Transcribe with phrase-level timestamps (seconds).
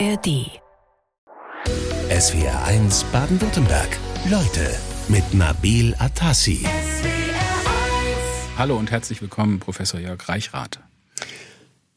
[0.00, 0.50] ARD.
[2.10, 3.96] SWR 1 Baden-Württemberg.
[4.28, 4.74] Leute
[5.08, 6.66] mit Nabil Atassi.
[8.58, 10.80] Hallo und herzlich willkommen, Professor Jörg Reichrath.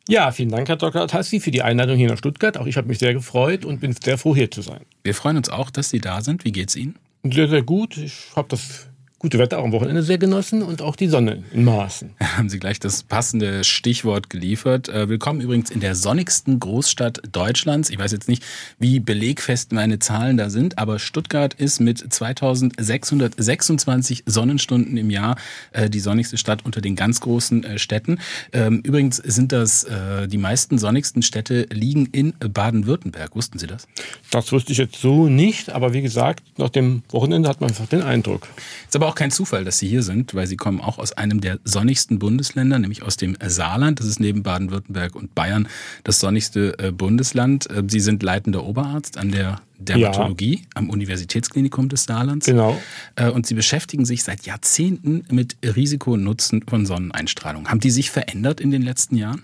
[0.07, 1.01] Ja, vielen Dank, Herr Dr.
[1.01, 2.57] Atassi, für die Einladung hier nach Stuttgart.
[2.57, 4.81] Auch ich habe mich sehr gefreut und bin sehr froh, hier zu sein.
[5.03, 6.45] Wir freuen uns auch, dass Sie da sind.
[6.45, 6.99] Wie geht's Ihnen?
[7.23, 7.97] Sehr, sehr gut.
[7.97, 8.86] Ich habe das
[9.19, 12.11] gute Wetter auch am Wochenende sehr genossen und auch die Sonne in Maßen.
[12.19, 14.89] Haben Sie gleich das passende Stichwort geliefert.
[14.89, 17.89] Äh, willkommen übrigens in der sonnigsten Großstadt Deutschlands.
[17.89, 18.43] Ich weiß jetzt nicht,
[18.77, 25.35] wie belegfest meine Zahlen da sind, aber Stuttgart ist mit 2626 Sonnenstunden im Jahr
[25.71, 28.19] äh, die sonnigste Stadt unter den ganz großen äh, Städten.
[28.53, 29.87] Ähm, übrigens sind das
[30.27, 33.35] die meisten sonnigsten Städte liegen in Baden-Württemberg.
[33.35, 33.87] Wussten Sie das?
[34.31, 37.87] Das wusste ich jetzt so nicht, aber wie gesagt, nach dem Wochenende hat man einfach
[37.87, 38.47] den Eindruck.
[38.85, 41.41] Ist aber auch kein Zufall, dass Sie hier sind, weil Sie kommen auch aus einem
[41.41, 43.99] der sonnigsten Bundesländer, nämlich aus dem Saarland.
[43.99, 45.67] Das ist neben Baden-Württemberg und Bayern
[46.03, 47.69] das sonnigste äh, Bundesland.
[47.69, 50.65] Äh, Sie sind leitender Oberarzt an der Dermatologie ja.
[50.75, 52.45] am Universitätsklinikum des Saarlands.
[52.45, 52.79] Genau.
[53.15, 57.69] Äh, und Sie beschäftigen sich seit Jahrzehnten mit Risiko und Nutzen von Sonneneinstrahlung.
[57.69, 59.43] Haben die sich verändert in den letzten Jahren?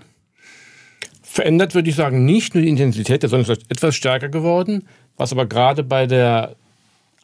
[1.22, 4.84] Verändert würde ich sagen nicht, nur die Intensität der Sonne ist etwas stärker geworden.
[5.18, 6.56] Was aber gerade bei der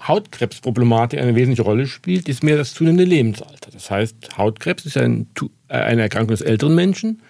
[0.07, 3.71] Hautkrebsproblematik eine wesentliche Rolle spielt, ist mehr das zunehmende Lebensalter.
[3.71, 5.27] Das heißt, Hautkrebs ist ein,
[5.67, 7.21] äh, eine Erkrankung des älteren Menschen.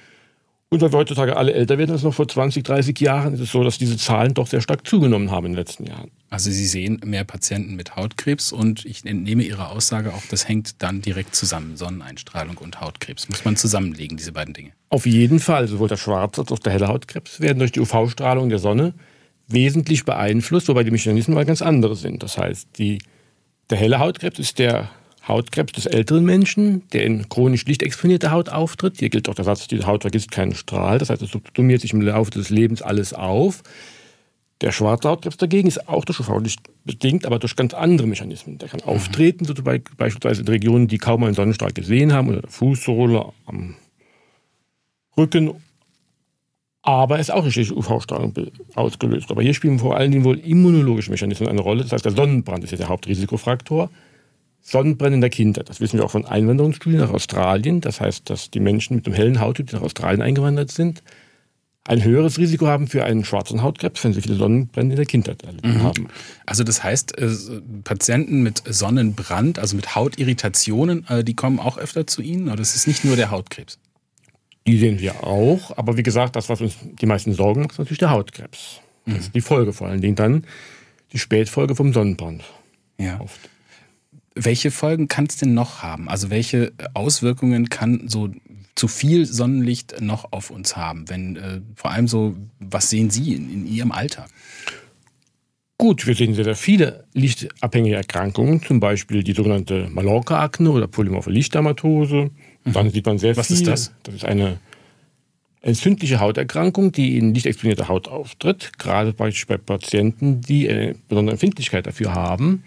[0.72, 3.52] Und weil wir heutzutage alle älter werden als noch vor 20, 30 Jahren, ist es
[3.52, 6.12] so, dass diese Zahlen doch sehr stark zugenommen haben in den letzten Jahren.
[6.30, 10.84] Also Sie sehen mehr Patienten mit Hautkrebs und ich entnehme Ihre Aussage auch, das hängt
[10.84, 13.30] dann direkt zusammen, Sonneneinstrahlung und Hautkrebs.
[13.30, 14.70] Muss man zusammenlegen, diese beiden Dinge?
[14.90, 18.50] Auf jeden Fall, sowohl der schwarze als auch der helle Hautkrebs werden durch die UV-Strahlung
[18.50, 18.94] der Sonne
[19.50, 22.23] wesentlich beeinflusst, wobei die Mechanismen mal ganz andere sind.
[22.23, 23.00] Das heißt, die,
[23.69, 24.89] der helle Hautkrebs ist der
[25.28, 28.97] Hautkrebs des älteren Menschen, der in chronisch lichtexponierte Haut auftritt.
[29.00, 30.97] Hier gilt auch der Satz, die Haut vergisst keinen Strahl.
[30.97, 33.61] Das heißt, es subsumiert sich im Laufe des Lebens alles auf.
[34.61, 38.57] Der schwarze Hautkrebs dagegen ist auch durch UV-Licht bedingt, aber durch ganz andere Mechanismen.
[38.57, 42.50] Der kann auftreten, so beispielsweise in Regionen, die kaum einen Sonnenstrahl gesehen haben, oder der
[42.50, 43.75] Fußsohle, am
[45.16, 45.53] Rücken
[46.81, 48.34] aber es ist auch durch UV-Strahlung
[48.75, 49.29] ausgelöst.
[49.31, 51.84] Aber hier spielen vor allen Dingen wohl immunologische Mechanismen eine Rolle.
[51.84, 53.90] Das heißt, der Sonnenbrand ist ja der Hauptrisikofaktor.
[54.62, 57.81] Sonnenbrand in der Kindheit, das wissen wir auch von Einwanderungsstudien nach Australien.
[57.81, 61.01] Das heißt, dass die Menschen mit einem hellen Hauttyp, die nach Australien eingewandert sind,
[61.85, 65.44] ein höheres Risiko haben für einen schwarzen Hautkrebs, wenn sie viele Sonnenbrände in der Kindheit
[65.44, 65.84] erlitten mhm.
[65.84, 66.07] haben.
[66.46, 67.29] Also das heißt, äh,
[67.84, 72.50] Patienten mit Sonnenbrand, also mit Hautirritationen, äh, die kommen auch öfter zu Ihnen?
[72.50, 73.79] Oder es ist nicht nur der Hautkrebs?
[74.69, 75.75] Die sehen wir auch.
[75.78, 78.81] Aber wie gesagt, das, was uns die meisten Sorgen macht, ist natürlich der Hautkrebs.
[79.06, 79.19] Das mhm.
[79.19, 80.46] ist die Folge vor allen Dingen dann,
[81.12, 82.44] die Spätfolge vom Sonnenbrand.
[83.00, 83.19] Ja.
[83.19, 83.50] Oft.
[84.35, 86.08] Welche Folgen kann es denn noch haben?
[86.08, 88.29] Also welche Auswirkungen kann so
[88.75, 91.09] zu viel Sonnenlicht noch auf uns haben?
[91.09, 94.29] Wenn äh, vor allem so, was sehen Sie in, in Ihrem Alltag?
[95.79, 101.31] Gut, wir sehen sehr, sehr viele lichtabhängige Erkrankungen, zum Beispiel die sogenannte Mallorca-Akne oder polymorphe
[101.31, 102.29] Lichtdermatose.
[102.74, 103.57] Dann sieht man sehr Was viel.
[103.57, 103.91] ist das?
[104.03, 104.59] Das ist eine
[105.62, 111.85] entzündliche Hauterkrankung, die in nicht exponierter Haut auftritt, gerade bei Patienten, die eine besondere Empfindlichkeit
[111.88, 112.63] dafür haben.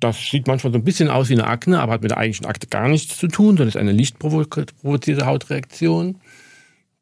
[0.00, 2.46] Das sieht manchmal so ein bisschen aus wie eine Akne, aber hat mit der eigentlichen
[2.46, 6.16] Akte gar nichts zu tun, sondern ist eine lichtprovozierte Hautreaktion.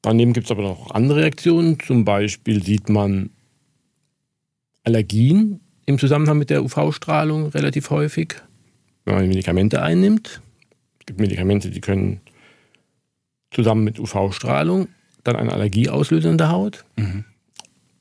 [0.03, 1.79] Daneben gibt es aber noch andere Reaktionen.
[1.81, 3.31] Zum Beispiel sieht man
[4.85, 8.37] Allergien im Zusammenhang mit der UV-Strahlung relativ häufig,
[9.05, 10.41] wenn man Medikamente einnimmt
[11.07, 12.21] gibt Medikamente, die können
[13.51, 14.89] zusammen mit UV-Strahlung
[15.25, 16.85] dann eine Allergie auslösen in der Haut.
[16.97, 17.25] Mhm.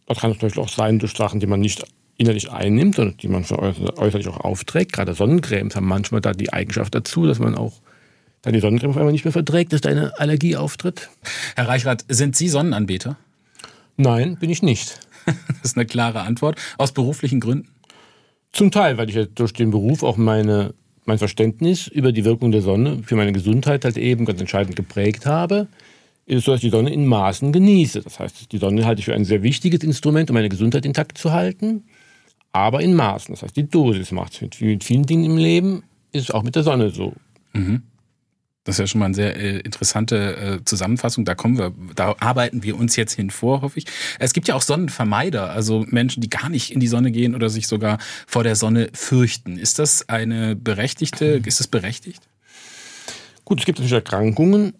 [0.05, 1.83] Das kann natürlich auch sein durch Sachen, die man nicht
[2.17, 4.93] innerlich einnimmt, sondern die man äußerlich auch aufträgt.
[4.93, 7.81] Gerade Sonnencremes haben manchmal da die Eigenschaft dazu, dass man auch
[8.41, 11.09] dann die Sonnencreme auf einmal nicht mehr verträgt, dass da eine Allergie auftritt.
[11.55, 13.17] Herr Reichrath, sind Sie Sonnenanbeter?
[13.97, 14.99] Nein, bin ich nicht.
[15.25, 16.57] das ist eine klare Antwort.
[16.77, 17.69] Aus beruflichen Gründen?
[18.51, 20.73] Zum Teil, weil ich durch den Beruf auch meine
[21.05, 25.25] mein Verständnis über die Wirkung der Sonne für meine Gesundheit halt eben ganz entscheidend geprägt
[25.25, 25.67] habe,
[26.25, 28.01] ist so, dass ich die Sonne in Maßen genieße.
[28.01, 31.17] Das heißt, die Sonne halte ich für ein sehr wichtiges Instrument, um meine Gesundheit intakt
[31.17, 31.84] zu halten,
[32.51, 33.34] aber in Maßen.
[33.34, 34.41] Das heißt, die Dosis macht es.
[34.41, 37.13] Mit, mit vielen Dingen im Leben ist es auch mit der Sonne so.
[37.53, 37.84] Mhm.
[38.69, 41.25] Das ist ja schon mal eine sehr äh, interessante äh, Zusammenfassung.
[41.25, 43.85] Da kommen wir, da arbeiten wir uns jetzt hin vor, hoffe ich.
[44.19, 47.49] Es gibt ja auch Sonnenvermeider, also Menschen, die gar nicht in die Sonne gehen oder
[47.49, 49.57] sich sogar vor der Sonne fürchten.
[49.57, 52.21] Ist das eine berechtigte, ist das berechtigt?
[53.43, 54.75] Gut, es gibt natürlich Erkrankungen,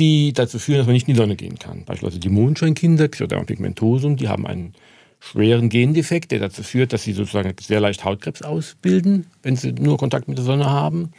[0.00, 1.84] die dazu führen, dass man nicht in die Sonne gehen kann.
[1.84, 4.74] Beispielsweise die Mondscheinkinder, Xeroderma pigmentosum, die haben einen
[5.20, 9.98] schweren Gendefekt, der dazu führt, dass sie sozusagen sehr leicht Hautkrebs ausbilden, wenn sie nur
[9.98, 11.12] Kontakt mit der Sonne haben.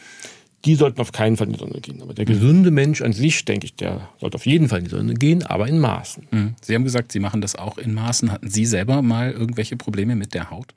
[0.66, 2.02] Die sollten auf keinen Fall in die Sonne gehen.
[2.02, 4.92] Aber der gesunde Mensch an sich, denke ich, der sollte auf jeden Fall in die
[4.92, 6.28] Sonne gehen, aber in Maßen.
[6.32, 6.56] Mhm.
[6.62, 8.32] Sie haben gesagt, Sie machen das auch in Maßen.
[8.32, 10.74] Hatten Sie selber mal irgendwelche Probleme mit der Haut?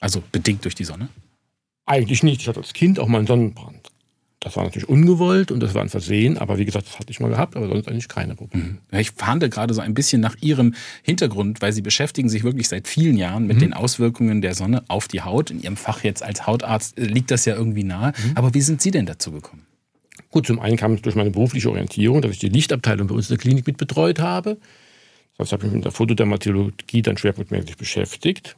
[0.00, 1.08] Also bedingt durch die Sonne?
[1.86, 2.42] Eigentlich nicht.
[2.42, 3.90] Ich hatte als Kind auch mal einen Sonnenbrand.
[4.44, 7.18] Das war natürlich ungewollt und das war ein Versehen, aber wie gesagt, das hatte ich
[7.18, 8.76] mal gehabt, aber sonst eigentlich keine Probleme.
[8.90, 8.98] Mhm.
[8.98, 12.86] Ich fahnde gerade so ein bisschen nach Ihrem Hintergrund, weil Sie beschäftigen sich wirklich seit
[12.86, 13.60] vielen Jahren mit mhm.
[13.60, 15.50] den Auswirkungen der Sonne auf die Haut.
[15.50, 18.12] In Ihrem Fach jetzt als Hautarzt äh, liegt das ja irgendwie nahe.
[18.12, 18.32] Mhm.
[18.34, 19.62] Aber wie sind Sie denn dazu gekommen?
[20.30, 23.30] Gut, zum einen kam es durch meine berufliche Orientierung, dass ich die Lichtabteilung bei uns
[23.30, 24.58] in der Klinik mit betreut habe.
[25.38, 28.56] Das heißt, ich habe mich mit der Fotodermatologie dann schwerpunktmäßig beschäftigt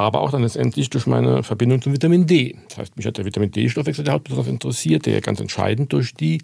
[0.00, 2.56] aber auch dann letztendlich durch meine Verbindung zum Vitamin D.
[2.68, 5.92] Das heißt, mich hat der Vitamin D-Stoffwechsel der Haut besonders interessiert, der ja ganz entscheidend
[5.92, 6.42] durch die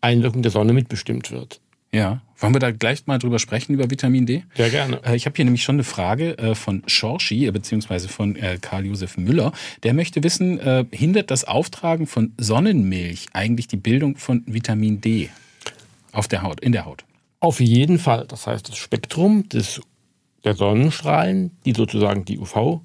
[0.00, 1.60] Einwirkung der Sonne mitbestimmt wird.
[1.92, 4.44] Ja, wollen wir da gleich mal drüber sprechen, über Vitamin D?
[4.54, 5.00] Sehr gerne.
[5.04, 9.16] Äh, ich habe hier nämlich schon eine Frage äh, von Schorschi, äh, beziehungsweise von Karl-Josef
[9.16, 9.52] Müller.
[9.84, 10.60] Der möchte wissen,
[10.90, 15.30] hindert das Auftragen von Sonnenmilch eigentlich die Bildung von Vitamin D
[16.12, 17.04] auf der Haut, in der Haut?
[17.40, 18.26] Auf jeden Fall.
[18.26, 19.80] Das heißt, das Spektrum des,
[20.44, 22.80] der Sonnenstrahlen, die sozusagen die UV-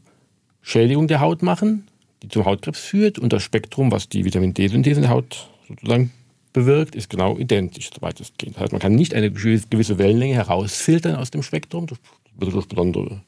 [0.61, 1.87] Schädigung der Haut machen,
[2.23, 3.19] die zum Hautkrebs führt.
[3.19, 6.11] Und das Spektrum, was die Vitamin D-Synthese in der Haut sozusagen
[6.53, 8.55] bewirkt, ist genau identisch, soweit es geht.
[8.55, 11.99] Das heißt, man kann nicht eine gewisse Wellenlänge herausfiltern aus dem Spektrum, durch,
[12.37, 13.21] durch besondere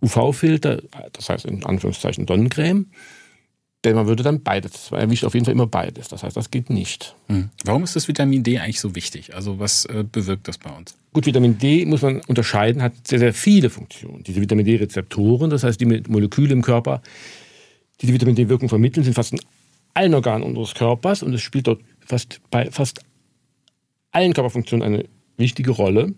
[0.00, 0.82] UV-Filter,
[1.12, 2.86] das heißt in Anführungszeichen Sonnencreme.
[3.84, 6.08] Denn man würde dann beides, man erwischt auf jeden Fall immer beides.
[6.08, 7.16] Das heißt, das geht nicht.
[7.26, 7.50] Hm.
[7.64, 9.34] Warum ist das Vitamin D eigentlich so wichtig?
[9.34, 10.96] Also was äh, bewirkt das bei uns?
[11.12, 14.22] Gut, Vitamin D muss man unterscheiden, hat sehr, sehr viele Funktionen.
[14.22, 17.02] Diese Vitamin D-Rezeptoren, das heißt die Moleküle im Körper,
[18.00, 19.40] die die Vitamin D-Wirkung vermitteln, sind fast in
[19.94, 23.00] allen Organen unseres Körpers und es spielt dort fast bei fast
[24.12, 25.04] allen Körperfunktionen eine
[25.36, 26.14] wichtige Rolle.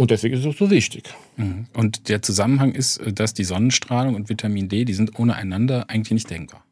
[0.00, 1.04] Und deswegen ist es auch so wichtig.
[1.36, 1.66] Mhm.
[1.74, 5.90] Und der Zusammenhang ist, äh, dass die Sonnenstrahlung und Vitamin D, die sind ohne einander
[5.90, 6.64] eigentlich nicht denkbar.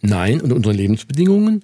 [0.00, 1.62] Nein, und unsere Lebensbedingungen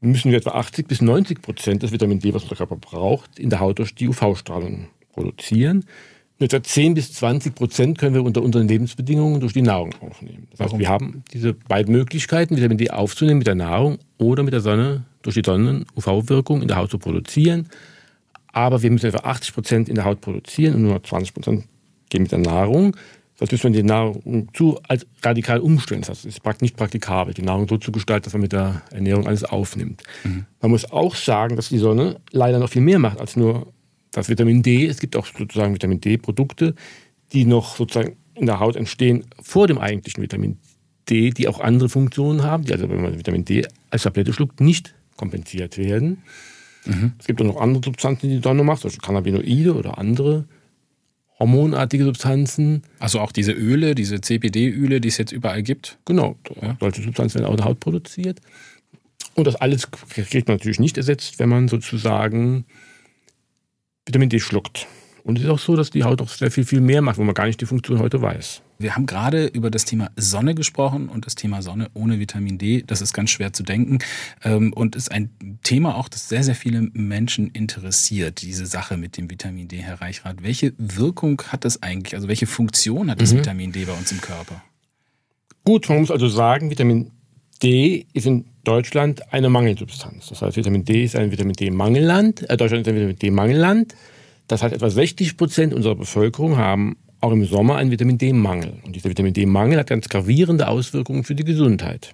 [0.00, 3.50] müssen wir etwa 80 bis 90 Prozent des Vitamin D, was unser Körper braucht, in
[3.50, 5.84] der Haut durch die UV-Strahlung produzieren.
[6.38, 10.48] Und etwa 10 bis 20 Prozent können wir unter unseren Lebensbedingungen durch die Nahrung aufnehmen.
[10.52, 14.54] Das heißt, wir haben diese beiden Möglichkeiten, Vitamin D aufzunehmen mit der Nahrung oder mit
[14.54, 17.68] der Sonne, durch die Sonnen-UV-Wirkung in der Haut zu produzieren
[18.52, 21.64] aber wir müssen etwa 80 Prozent in der Haut produzieren und nur 20 Prozent
[22.08, 22.96] gehen mit der Nahrung.
[23.38, 26.02] Das müssen wir die Nahrung zu als radikal umstellen.
[26.02, 29.44] Das ist nicht praktikabel, die Nahrung so zu gestalten, dass man mit der Ernährung alles
[29.44, 30.02] aufnimmt.
[30.24, 30.44] Mhm.
[30.60, 33.72] Man muss auch sagen, dass die Sonne leider noch viel mehr macht als nur
[34.10, 34.86] das Vitamin D.
[34.86, 36.74] Es gibt auch sozusagen Vitamin D-Produkte,
[37.32, 40.58] die noch sozusagen in der Haut entstehen vor dem eigentlichen Vitamin
[41.08, 44.60] D, die auch andere Funktionen haben, die also, wenn man Vitamin D als Tablette schluckt,
[44.60, 46.22] nicht kompensiert werden.
[46.84, 47.12] Mhm.
[47.18, 50.46] Es gibt auch noch andere Substanzen, die die Sonne macht, zum Cannabinoide oder andere
[51.40, 52.82] hormonartige Substanzen.
[52.98, 55.98] Also auch diese Öle, diese CPD-Öle, die es jetzt überall gibt?
[56.04, 56.76] Genau, ja.
[56.78, 58.40] solche Substanzen werden auch in der Haut produziert.
[59.34, 62.66] Und das alles kriegt man natürlich nicht ersetzt, wenn man sozusagen
[64.04, 64.86] Vitamin D schluckt.
[65.24, 67.24] Und es ist auch so, dass die Haut auch sehr viel, viel mehr macht, wo
[67.24, 68.62] man gar nicht die Funktion heute weiß.
[68.80, 72.82] Wir haben gerade über das Thema Sonne gesprochen und das Thema Sonne ohne Vitamin D,
[72.86, 73.98] das ist ganz schwer zu denken
[74.42, 75.28] ähm, und ist ein
[75.62, 80.00] Thema auch, das sehr, sehr viele Menschen interessiert, diese Sache mit dem Vitamin D, Herr
[80.00, 80.42] Reichrath.
[80.42, 83.40] Welche Wirkung hat das eigentlich, also welche Funktion hat das mhm.
[83.40, 84.62] Vitamin D bei uns im Körper?
[85.62, 87.10] Gut, man muss also sagen, Vitamin
[87.62, 90.28] D ist in Deutschland eine Mangelsubstanz.
[90.28, 92.48] Das heißt, Vitamin D ist ein Vitamin D-Mangelland.
[92.48, 93.94] Äh, Deutschland ist ein Vitamin D-Mangelland.
[94.48, 98.80] Das heißt, etwa 60 Prozent unserer Bevölkerung haben auch im Sommer einen Vitamin D-Mangel.
[98.84, 102.12] Und dieser Vitamin D-Mangel hat ganz gravierende Auswirkungen für die Gesundheit.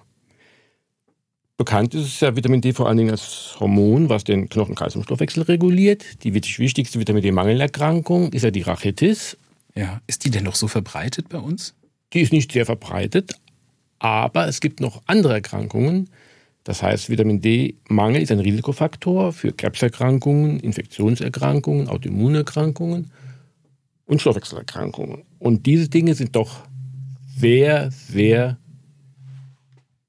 [1.57, 6.23] Bekannt ist es ja Vitamin D vor allen Dingen als Hormon, was den Knochen-Kalziumstoffwechsel reguliert.
[6.23, 9.37] Die wichtigste Vitamin D-Mangelerkrankung ist ja die Rachitis.
[9.75, 11.73] Ja, ist die denn noch so verbreitet bei uns?
[12.13, 13.35] Die ist nicht sehr verbreitet,
[13.99, 16.09] aber es gibt noch andere Erkrankungen,
[16.67, 23.09] das heißt, Vitamin D-Mangel ist ein Risikofaktor für Krebserkrankungen, Infektionserkrankungen, Autoimmunerkrankungen
[24.07, 25.23] und Stoffwechselerkrankungen.
[25.37, 26.63] Und diese Dinge sind doch
[27.37, 28.57] sehr, sehr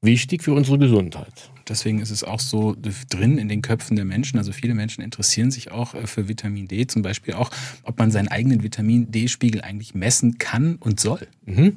[0.00, 1.50] wichtig für unsere Gesundheit.
[1.68, 2.74] Deswegen ist es auch so
[3.10, 4.38] drin in den Köpfen der Menschen.
[4.38, 7.50] Also viele Menschen interessieren sich auch äh, für Vitamin D, zum Beispiel auch,
[7.82, 11.26] ob man seinen eigenen Vitamin D-Spiegel eigentlich messen kann und soll.
[11.44, 11.76] Mhm.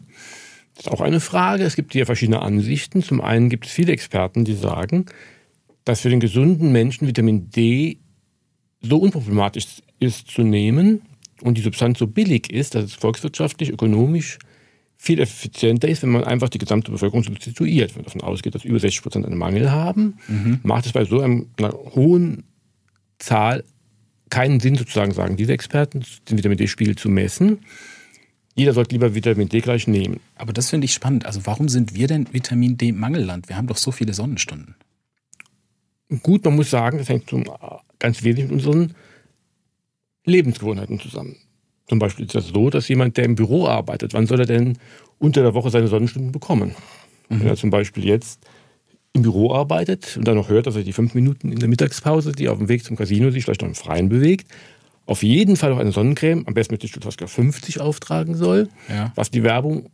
[0.76, 1.64] Das ist auch eine Frage.
[1.64, 3.04] Es gibt hier verschiedene Ansichten.
[3.04, 5.08] Zum einen gibt es viele Experten, die sagen,
[5.84, 7.98] dass für den gesunden Menschen Vitamin D
[8.80, 11.02] so unproblematisch ist zu nehmen
[11.42, 14.40] und die Substanz so billig ist, dass es volkswirtschaftlich, ökonomisch
[14.98, 17.96] viel effizienter ist, wenn man einfach die gesamte Bevölkerung substituiert.
[17.96, 20.60] Wenn man davon ausgeht, dass über 60 Prozent einen Mangel haben, mhm.
[20.62, 22.44] macht es bei so einer hohen
[23.18, 23.64] Zahl
[24.30, 27.60] keinen Sinn, sozusagen sagen diese Experten, den Vitamin D-Spiegel zu messen.
[28.56, 30.20] jeder sollte lieber Vitamin D gleich nehmen.
[30.36, 31.26] Aber das finde ich spannend.
[31.26, 33.50] Also warum sind wir denn Vitamin D-Mangelland?
[33.50, 34.76] Wir haben doch so viele Sonnenstunden.
[36.22, 37.46] Gut, man muss sagen, das hängt zum,
[37.98, 38.94] ganz wesentlich mit unseren
[40.26, 41.38] Lebensgewohnheiten zusammen.
[41.88, 44.78] Zum Beispiel ist das so, dass jemand, der im Büro arbeitet, wann soll er denn
[45.20, 46.76] unter der Woche seine Sonnenstunden bekommen?
[47.30, 47.40] Mhm.
[47.42, 48.40] Wenn er zum Beispiel jetzt
[49.14, 52.32] im Büro arbeitet und dann noch hört, dass er die fünf Minuten in der Mittagspause,
[52.32, 54.48] die auf dem Weg zum Casino sich vielleicht noch im Freien bewegt,
[55.06, 59.12] auf jeden Fall auch eine Sonnencreme, am besten mit Stuttgart 50 auftragen soll, ja.
[59.16, 59.90] was die Werbung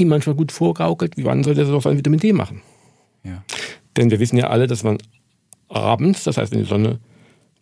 [0.00, 1.16] ihm manchmal gut vorgaukelt.
[1.16, 2.62] Wie wann soll der noch sein Vitamin D machen?
[3.24, 3.44] Ja.
[3.96, 4.98] Denn wir wissen ja alle, dass man
[5.68, 7.00] abends, das heißt, wenn die Sonne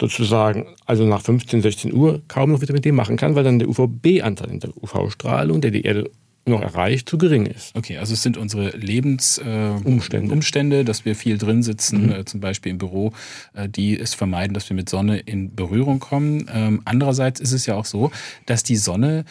[0.00, 3.68] sozusagen, also nach 15, 16 Uhr, kaum noch Vitamin D machen kann, weil dann der
[3.68, 6.10] UVB-Anteil in der UV-Strahlung, der die Erde
[6.46, 7.74] noch erreicht, zu gering ist.
[7.74, 12.12] Okay, also es sind unsere Lebensumstände, äh, Umstände, dass wir viel drin sitzen, mhm.
[12.12, 13.12] äh, zum Beispiel im Büro,
[13.54, 16.50] äh, die es vermeiden, dass wir mit Sonne in Berührung kommen.
[16.52, 18.10] Ähm, andererseits ist es ja auch so,
[18.46, 19.24] dass die Sonne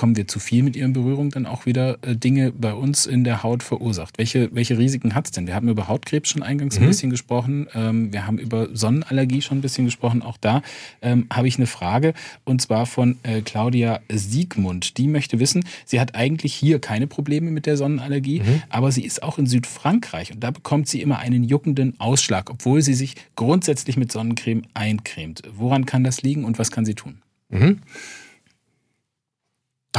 [0.00, 2.72] ähm, kommen wir zu viel mit ihr in Berührung, dann auch wieder äh, Dinge bei
[2.72, 4.18] uns in der Haut verursacht.
[4.18, 5.46] Welche, welche Risiken hat es denn?
[5.46, 6.84] Wir haben über Hautkrebs schon eingangs mhm.
[6.84, 7.66] ein bisschen gesprochen.
[7.74, 10.22] Ähm, wir haben über Sonnenallergie schon ein bisschen gesprochen.
[10.22, 10.62] Auch da
[11.02, 12.14] ähm, habe ich eine Frage
[12.44, 14.96] und zwar von äh, Claudia Siegmund.
[14.96, 18.62] Die möchte wissen, sie hat eigentlich hier keine Probleme mit der Sonnenallergie, mhm.
[18.70, 22.82] aber sie ist auch in Südfrankreich und da bekommt sie immer einen juckenden Ausschlag, obwohl
[22.82, 25.42] sie sich grundsätzlich mit Sonnencreme eincremt.
[25.54, 27.18] Woran kann das liegen und was kann sie tun?
[27.50, 27.80] Mhm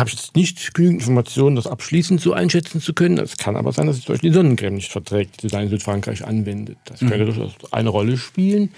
[0.01, 3.19] habe ich jetzt nicht genügend Informationen, das abschließend so einschätzen zu können.
[3.19, 5.69] Es kann aber sein, dass sie zum Beispiel die Sonnencreme nicht verträgt, die sie in
[5.69, 6.77] Südfrankreich anwendet.
[6.85, 7.09] Das mhm.
[7.09, 8.71] könnte durchaus eine Rolle spielen.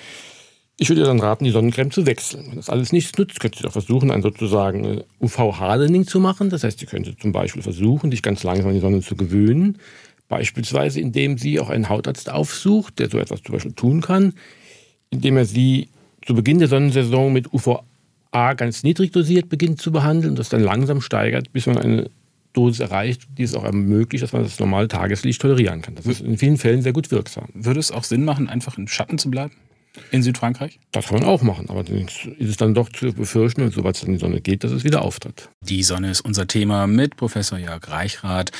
[0.77, 2.47] Ich würde ihr dann raten, die Sonnencreme zu wechseln.
[2.49, 6.49] Wenn das alles nichts nutzt, könnte sie doch versuchen, ein sozusagen UV-Hardening zu machen.
[6.49, 9.77] Das heißt, sie könnte zum Beispiel versuchen, sich ganz langsam an die Sonne zu gewöhnen.
[10.27, 14.33] Beispielsweise, indem sie auch einen Hautarzt aufsucht, der so etwas zum Beispiel tun kann,
[15.09, 15.87] indem er sie
[16.25, 17.83] zu Beginn der Sonnensaison mit UV
[18.33, 22.09] A ganz niedrig dosiert beginnt zu behandeln und das dann langsam steigert, bis man eine
[22.53, 25.95] Dosis erreicht, die es auch ermöglicht, dass man das normale Tageslicht tolerieren kann.
[25.95, 27.47] Das ist in vielen Fällen sehr gut wirksam.
[27.53, 29.53] Würde es auch Sinn machen, einfach im Schatten zu bleiben?
[30.09, 30.79] In Südfrankreich?
[30.91, 34.01] Das kann man auch machen, aber ist es dann doch zu befürchten, und sobald es
[34.01, 35.49] dann in die Sonne geht, dass es wieder auftritt.
[35.61, 38.51] Die Sonne ist unser Thema mit Professor Jörg Reichrath.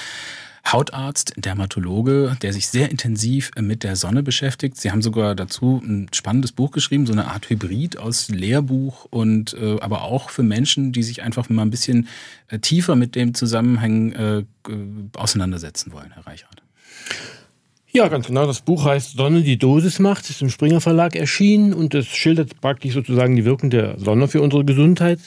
[0.66, 4.78] Hautarzt, Dermatologe, der sich sehr intensiv mit der Sonne beschäftigt.
[4.78, 9.54] Sie haben sogar dazu ein spannendes Buch geschrieben, so eine Art Hybrid aus Lehrbuch und
[9.54, 12.08] äh, aber auch für Menschen, die sich einfach mal ein bisschen
[12.48, 14.44] äh, tiefer mit dem Zusammenhang äh,
[15.16, 16.64] auseinandersetzen wollen, Herr Reichhardt.
[17.92, 18.48] Ja, ganz genau.
[18.48, 22.60] Das Buch heißt Sonne, die Dosis macht, ist im Springer Verlag erschienen und es schildert
[22.60, 25.20] praktisch sozusagen die Wirkung der Sonne für unsere Gesundheit.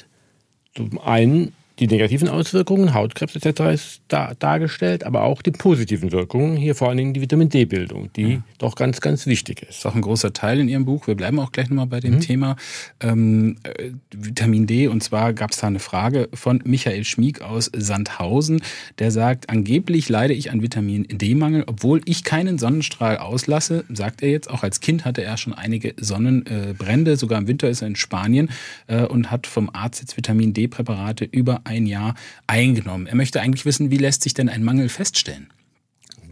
[0.74, 3.60] Zum einen die negativen Auswirkungen, Hautkrebs etc.
[3.72, 8.10] ist da, dargestellt, aber auch die positiven Wirkungen, hier vor allen Dingen die Vitamin D-Bildung,
[8.14, 8.42] die ja.
[8.58, 9.68] doch ganz, ganz wichtig ist.
[9.68, 11.06] Das ist auch ein großer Teil in Ihrem Buch.
[11.06, 12.20] Wir bleiben auch gleich nochmal bei dem mhm.
[12.20, 12.56] Thema
[13.00, 14.88] ähm, äh, Vitamin D.
[14.88, 18.62] Und zwar gab es da eine Frage von Michael Schmieg aus Sandhausen,
[18.98, 24.30] der sagt, angeblich leide ich an Vitamin D-Mangel, obwohl ich keinen Sonnenstrahl auslasse, sagt er
[24.30, 24.48] jetzt.
[24.48, 28.48] Auch als Kind hatte er schon einige Sonnenbrände, sogar im Winter ist er in Spanien
[28.86, 32.14] äh, und hat vom Arzt jetzt Vitamin D-Präparate über ein Jahr
[32.46, 33.06] eingenommen.
[33.06, 35.48] Er möchte eigentlich wissen, wie lässt sich denn ein Mangel feststellen?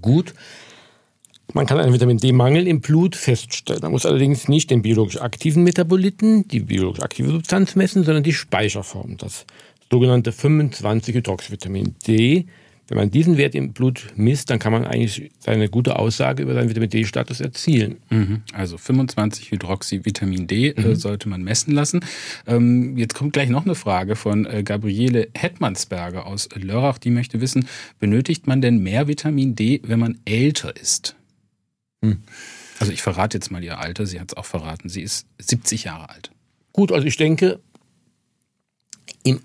[0.00, 0.34] Gut.
[1.52, 3.82] Man kann einen Vitamin D-Mangel im Blut feststellen.
[3.82, 8.32] Man muss allerdings nicht den biologisch aktiven Metaboliten, die biologisch aktive Substanz messen, sondern die
[8.32, 9.44] Speicherform, das
[9.90, 12.46] sogenannte 25-Hydroxyvitamin D,
[12.88, 16.54] wenn man diesen Wert im Blut misst, dann kann man eigentlich eine gute Aussage über
[16.54, 17.96] seinen Vitamin D-Status erzielen.
[18.10, 18.42] Mhm.
[18.52, 20.94] Also 25 Hydroxyvitamin D äh, mhm.
[20.94, 22.00] sollte man messen lassen.
[22.46, 26.98] Ähm, jetzt kommt gleich noch eine Frage von äh, Gabriele Hetmansberger aus Lörrach.
[26.98, 27.66] Die möchte wissen,
[28.00, 31.16] benötigt man denn mehr Vitamin D, wenn man älter ist?
[32.02, 32.18] Mhm.
[32.80, 34.04] Also ich verrate jetzt mal ihr Alter.
[34.04, 34.88] Sie hat es auch verraten.
[34.88, 36.30] Sie ist 70 Jahre alt.
[36.72, 37.60] Gut, also ich denke,
[39.22, 39.40] im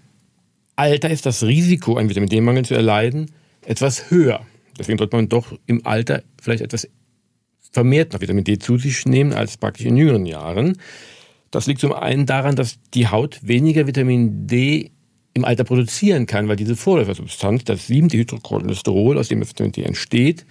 [0.79, 3.31] Alter ist das Risiko, einen Vitamin D-Mangel zu erleiden,
[3.65, 4.45] etwas höher.
[4.77, 6.87] Deswegen sollte man doch im Alter vielleicht etwas
[7.71, 10.77] vermehrt noch Vitamin D zu sich nehmen als praktisch in jüngeren Jahren.
[11.51, 14.91] Das liegt zum einen daran, dass die Haut weniger Vitamin D
[15.33, 20.45] im Alter produzieren kann, weil diese Vorläufersubstanz, das siebente Hydrocholesterol, aus dem Vitamin D entsteht,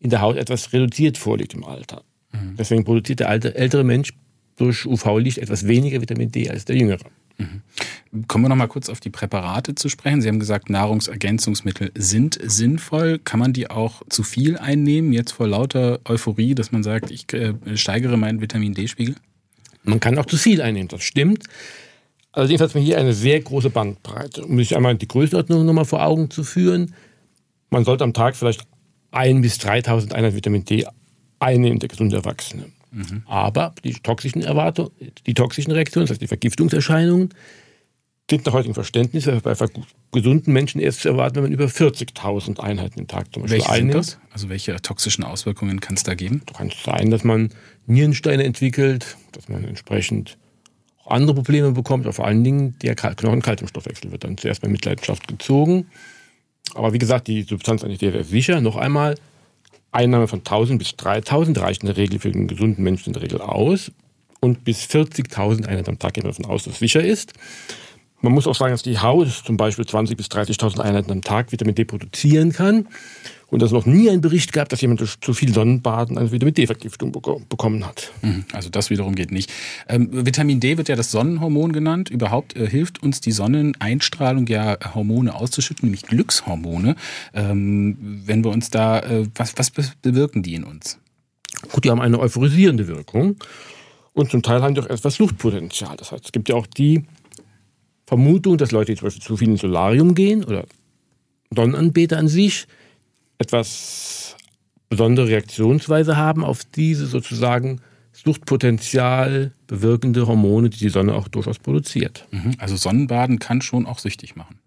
[0.00, 2.04] in der Haut etwas reduziert vorliegt im Alter.
[2.32, 2.56] Mhm.
[2.56, 4.14] Deswegen produziert der alte, ältere Mensch
[4.56, 7.04] durch UV-Licht etwas weniger Vitamin D als der jüngere.
[7.38, 7.62] Mhm.
[8.26, 10.20] Kommen wir noch mal kurz auf die Präparate zu sprechen.
[10.20, 13.18] Sie haben gesagt, Nahrungsergänzungsmittel sind sinnvoll.
[13.18, 17.32] Kann man die auch zu viel einnehmen, jetzt vor lauter Euphorie, dass man sagt, ich
[17.32, 19.14] äh, steigere meinen Vitamin D-Spiegel?
[19.84, 21.44] Man kann auch zu viel einnehmen, das stimmt.
[22.32, 24.44] Allerdings hat man hier eine sehr große Bandbreite.
[24.44, 26.94] Um sich einmal die Größenordnung noch mal vor Augen zu führen,
[27.70, 28.62] man sollte am Tag vielleicht
[29.10, 30.86] 1 bis 3000 Einheiten Vitamin D
[31.38, 32.66] einnehmen, der gesunde Erwachsene.
[32.98, 33.22] Mhm.
[33.26, 34.90] Aber die toxischen Erwartungen,
[35.26, 37.28] die toxischen Reaktionen, das heißt die Vergiftungserscheinungen,
[38.28, 39.54] sind nach heutigem Verständnis bei
[40.12, 43.70] gesunden Menschen erst zu erwarten, wenn man über 40.000 Einheiten im Tag zum Beispiel welche
[43.70, 44.04] einnimmt.
[44.04, 44.32] Sind das?
[44.32, 46.42] Also welche toxischen Auswirkungen kann es da geben?
[46.46, 47.50] Da kann es sein, dass man
[47.86, 50.36] Nierensteine entwickelt, dass man entsprechend
[51.04, 55.26] auch andere Probleme bekommt, aber vor allen Dingen der Knochenkalziumstoffwechsel wird dann zuerst bei Mitleidenschaft
[55.28, 55.86] gezogen.
[56.74, 58.60] Aber wie gesagt, die Substanz eigentlich sehr, sehr sicher.
[58.60, 59.14] Noch einmal,
[59.92, 63.22] Einnahme von 1000 bis 3000 reicht in der Regel für den gesunden Menschen in der
[63.22, 63.90] Regel aus.
[64.40, 67.32] Und bis 40.000 Einheiten am Tag gehen wir davon aus, dass sicher ist.
[68.20, 71.52] Man muss auch sagen, dass die Haut zum Beispiel 20.000 bis 30.000 Einheiten am Tag
[71.52, 72.88] Vitamin D produzieren kann.
[73.50, 76.52] Und es noch nie einen Bericht gab, dass jemand durch zu viel Sonnenbaden eine Vitamin
[76.52, 78.12] D-Vergiftung bekommen hat.
[78.20, 79.50] Mhm, also das wiederum geht nicht.
[79.88, 82.10] Ähm, Vitamin D wird ja das Sonnenhormon genannt.
[82.10, 86.96] Überhaupt äh, hilft uns die Sonneneinstrahlung ja Hormone auszuschütten, nämlich Glückshormone.
[87.32, 87.96] Ähm,
[88.26, 89.70] wenn wir uns da, äh, was, was
[90.02, 90.98] bewirken die in uns?
[91.72, 93.36] Gut, die haben eine euphorisierende Wirkung.
[94.12, 95.96] Und zum Teil haben die auch etwas Suchtpotenzial.
[95.96, 97.04] Das heißt, es gibt ja auch die
[98.08, 100.64] Vermutung, dass Leute, die zum Beispiel zu viel ins Solarium gehen oder
[101.54, 102.66] Sonnenanbeter an sich,
[103.36, 104.34] etwas
[104.88, 107.82] besondere Reaktionsweise haben auf diese sozusagen
[108.14, 112.26] Suchtpotenzial bewirkende Hormone, die die Sonne auch durchaus produziert.
[112.30, 112.54] Mhm.
[112.56, 114.58] Also Sonnenbaden kann schon auch süchtig machen.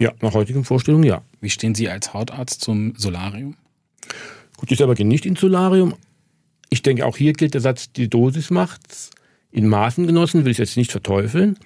[0.00, 1.22] Ja, nach heutigen Vorstellungen ja.
[1.40, 3.56] Wie stehen Sie als Hautarzt zum Solarium?
[4.56, 5.94] Gut, ich selber gehe nicht ins Solarium.
[6.70, 9.10] Ich denke, auch hier gilt der Satz, die Dosis macht's.
[9.50, 11.58] In Maßen genossen will ich jetzt nicht verteufeln.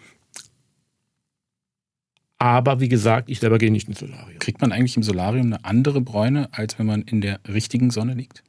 [2.43, 4.41] Aber wie gesagt, ich selber gehe nicht ins Solarium.
[4.41, 8.15] Kriegt man eigentlich im Solarium eine andere Bräune, als wenn man in der richtigen Sonne
[8.15, 8.43] liegt?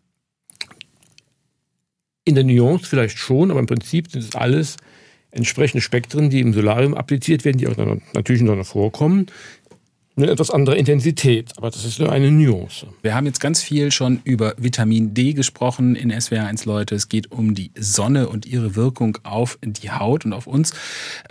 [2.25, 4.77] In der Nuance vielleicht schon, aber im Prinzip sind es alles
[5.29, 9.27] entsprechende Spektren, die im Solarium appliziert werden, die auch in der natürlichen Sonne vorkommen
[10.15, 12.87] eine etwas andere Intensität, aber das ist nur eine Nuance.
[13.01, 16.93] Wir haben jetzt ganz viel schon über Vitamin D gesprochen in SWR1 Leute.
[16.93, 20.71] Es geht um die Sonne und ihre Wirkung auf die Haut und auf uns.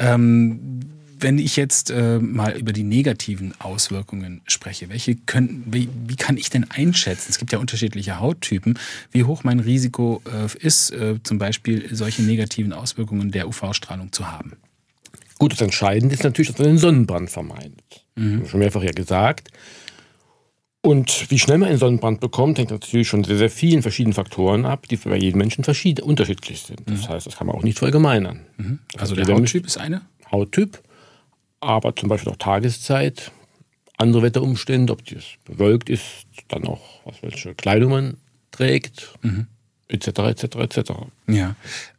[0.01, 0.81] Ähm,
[1.23, 6.37] wenn ich jetzt äh, mal über die negativen Auswirkungen spreche, welche können, wie, wie, kann
[6.37, 7.27] ich denn einschätzen?
[7.31, 8.79] Es gibt ja unterschiedliche Hauttypen,
[9.11, 14.31] wie hoch mein Risiko äh, ist, äh, zum Beispiel solche negativen Auswirkungen der UV-Strahlung zu
[14.31, 14.57] haben.
[15.39, 18.05] Gut, das Entscheidende ist natürlich, dass man den Sonnenbrand vermeidet.
[18.17, 18.47] Mhm.
[18.47, 19.51] Schon mehrfach ja gesagt.
[20.85, 24.65] Und wie schnell man einen Sonnenbrand bekommt, hängt natürlich schon sehr, sehr vielen verschiedenen Faktoren
[24.65, 26.83] ab, die bei jedem Menschen verschieden, unterschiedlich sind.
[26.87, 27.09] Das mhm.
[27.09, 28.41] heißt, das kann man auch nicht verallgemeinern.
[28.57, 28.81] Mhm.
[28.97, 30.03] Also, also der Hauttyp ist eine?
[30.33, 30.83] Hauttyp
[31.63, 33.31] aber zum Beispiel auch Tageszeit,
[33.97, 38.17] andere Wetterumstände, ob es bewölkt ist, dann auch, was, welche Kleidung man
[38.51, 39.47] trägt, mhm.
[39.89, 40.93] etc., etc., etc.
[41.29, 41.55] Ja.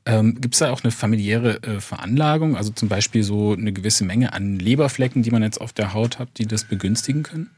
[0.06, 4.04] Ähm, Gibt es da auch eine familiäre äh, Veranlagung, also zum Beispiel so eine gewisse
[4.04, 7.50] Menge an Leberflecken, die man jetzt auf der Haut hat, die das begünstigen können?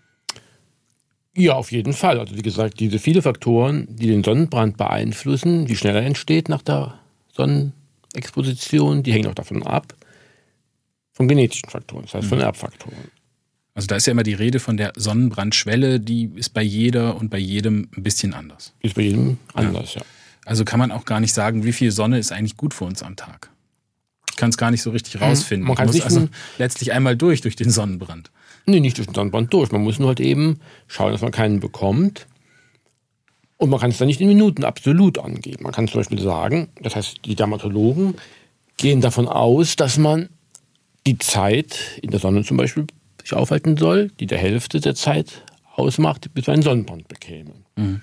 [1.36, 2.20] Ja, auf jeden Fall.
[2.20, 6.62] Also wie gesagt, diese viele Faktoren, die den Sonnenbrand beeinflussen, wie schnell er entsteht nach
[6.62, 7.00] der
[7.34, 9.96] Sonnenexposition, die hängen auch davon ab,
[11.16, 12.44] von genetischen Faktoren, das heißt von mhm.
[12.44, 12.96] Erbfaktoren.
[13.74, 17.30] Also da ist ja immer die Rede von der Sonnenbrandschwelle, die ist bei jeder und
[17.30, 18.74] bei jedem ein bisschen anders.
[18.82, 20.02] Ist bei jedem anders, ja.
[20.02, 20.08] ja.
[20.46, 23.02] Also kann man auch gar nicht sagen, wie viel Sonne ist eigentlich gut für uns
[23.02, 23.50] am Tag.
[24.30, 25.24] Ich kann es gar nicht so richtig mhm.
[25.24, 25.68] rausfinden.
[25.68, 28.32] Man kann muss also letztlich einmal durch, durch den Sonnenbrand.
[28.66, 29.72] Nee, nicht durch den Sonnenbrand durch.
[29.72, 32.28] Man muss nur halt eben schauen, dass man keinen bekommt.
[33.58, 35.64] Und man kann es dann nicht in Minuten absolut angeben.
[35.64, 38.16] Man kann zum Beispiel sagen, das heißt, die Dermatologen
[38.78, 40.30] gehen davon aus, dass man
[41.06, 42.88] die Zeit in der Sonne zum Beispiel
[43.22, 45.44] sich aufhalten soll, die der Hälfte der Zeit
[45.76, 47.66] ausmacht, bis wir einen Sonnenbrand bekämen.
[47.76, 48.02] Mhm.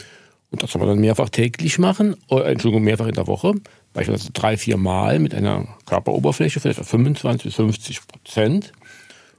[0.51, 3.55] Und das soll man dann mehrfach täglich machen, oder, äh, Entschuldigung, mehrfach in der Woche,
[3.95, 8.73] beispielsweise drei, vier Mal mit einer Körperoberfläche von etwa 25 bis 50 Prozent.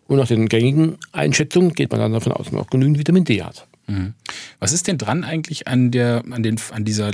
[0.08, 3.26] Und nach den gängigen Einschätzungen geht man dann davon aus, dass man auch genügend Vitamin
[3.26, 3.67] D hat.
[3.88, 4.13] Mhm.
[4.60, 7.12] Was ist denn dran eigentlich an der, an den, an dieser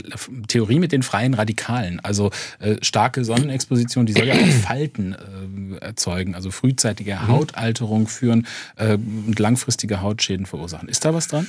[0.47, 1.99] Theorie mit den freien Radikalen?
[1.99, 7.27] Also äh, starke Sonnenexposition, die soll ja auch Falten äh, erzeugen, also frühzeitige mhm.
[7.27, 10.89] Hautalterung führen äh, und langfristige Hautschäden verursachen.
[10.89, 11.47] Ist da was dran?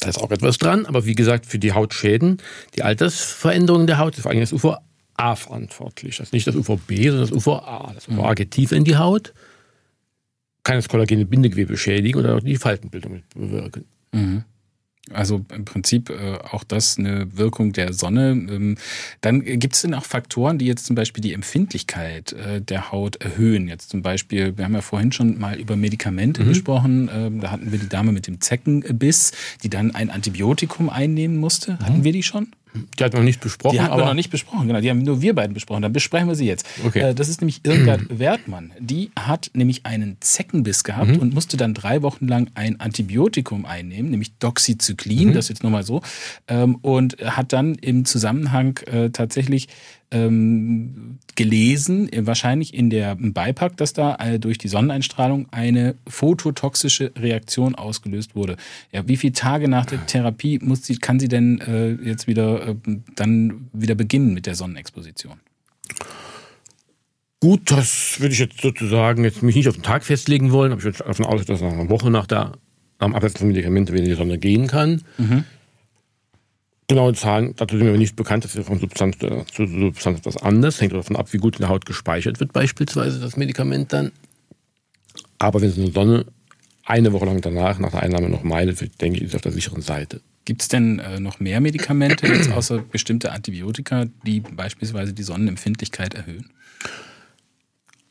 [0.00, 2.38] Da ist auch etwas dran, aber wie gesagt, für die Hautschäden,
[2.74, 4.80] die Altersveränderung der Haut ist vor allem das UVA
[5.36, 6.18] verantwortlich.
[6.18, 7.92] Das ist nicht das UVB, sondern das UVA.
[7.94, 9.32] Das UVA geht tiefer in die Haut
[10.68, 13.86] kann das kollagene Bindegewebe schädigen oder auch die Faltenbildung bewirken.
[14.12, 14.44] Mhm.
[15.10, 18.32] Also im Prinzip äh, auch das eine Wirkung der Sonne.
[18.32, 18.76] Ähm,
[19.22, 23.16] dann gibt es denn auch Faktoren, die jetzt zum Beispiel die Empfindlichkeit äh, der Haut
[23.16, 23.66] erhöhen.
[23.66, 26.48] Jetzt zum Beispiel, wir haben ja vorhin schon mal über Medikamente mhm.
[26.48, 27.08] gesprochen.
[27.10, 31.78] Ähm, da hatten wir die Dame mit dem Zeckenbiss, die dann ein Antibiotikum einnehmen musste.
[31.78, 32.04] Hatten mhm.
[32.04, 32.48] wir die schon?
[32.98, 33.74] Die hat noch nicht besprochen.
[33.74, 34.80] Die hatten wir noch nicht besprochen, genau.
[34.80, 35.82] Die haben nur wir beiden besprochen.
[35.82, 36.66] Dann besprechen wir sie jetzt.
[36.84, 37.10] Okay.
[37.10, 38.72] Äh, das ist nämlich Irmgard Wertmann.
[38.78, 41.18] Die hat nämlich einen Zeckenbiss gehabt mhm.
[41.18, 45.32] und musste dann drei Wochen lang ein Antibiotikum einnehmen, nämlich Doxycyclin, mhm.
[45.34, 46.02] das jetzt nochmal so,
[46.48, 49.68] ähm, und hat dann im Zusammenhang äh, tatsächlich
[50.10, 55.94] ähm, gelesen, äh, wahrscheinlich in der im Beipack, dass da äh, durch die Sonneneinstrahlung eine
[56.06, 58.56] phototoxische Reaktion ausgelöst wurde.
[58.92, 62.68] Ja, wie viele Tage nach der Therapie muss sie, kann sie denn äh, jetzt wieder
[62.68, 62.74] äh,
[63.14, 65.40] dann wieder beginnen mit der Sonnenexposition?
[67.40, 70.80] Gut, das würde ich jetzt sozusagen jetzt mich nicht auf den Tag festlegen wollen, aber
[70.80, 72.52] ich würde davon ausgehen, dass nach einer Woche nach der
[72.98, 75.02] am Absetzen von Medikamenten wieder in die Sonne gehen kann.
[75.18, 75.44] Mhm.
[76.88, 80.80] Genaue Zahlen, dazu sind mir nicht bekannt, das ist von Substanz zu Substanz etwas anders,
[80.80, 84.10] hängt davon ab, wie gut in der Haut gespeichert wird, beispielsweise das Medikament dann.
[85.38, 86.24] Aber wenn es in der Sonne
[86.84, 89.52] eine Woche lang danach, nach der Einnahme noch meidet, denke ich, ist es auf der
[89.52, 90.22] sicheren Seite.
[90.46, 96.14] Gibt es denn äh, noch mehr Medikamente, jetzt außer bestimmte Antibiotika, die beispielsweise die Sonnenempfindlichkeit
[96.14, 96.48] erhöhen?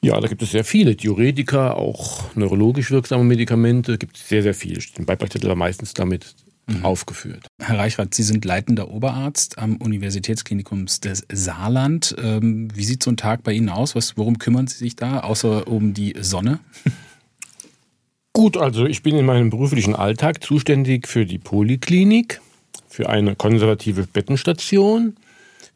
[0.01, 4.53] Ja, da gibt es sehr viele Diuretika, auch neurologisch wirksame Medikamente, gibt es sehr, sehr
[4.53, 4.79] viele.
[4.95, 6.35] Den Beipackzettel meistens damit
[6.67, 6.85] mhm.
[6.85, 7.47] aufgeführt.
[7.61, 12.15] Herr Reichrath, Sie sind leitender Oberarzt am Universitätsklinikum des Saarland.
[12.21, 13.95] Ähm, wie sieht so ein Tag bei Ihnen aus?
[13.95, 16.59] Was, worum kümmern Sie sich da, außer um die Sonne?
[18.33, 22.39] Gut, also ich bin in meinem beruflichen Alltag zuständig für die Poliklinik,
[22.87, 25.15] für eine konservative Bettenstation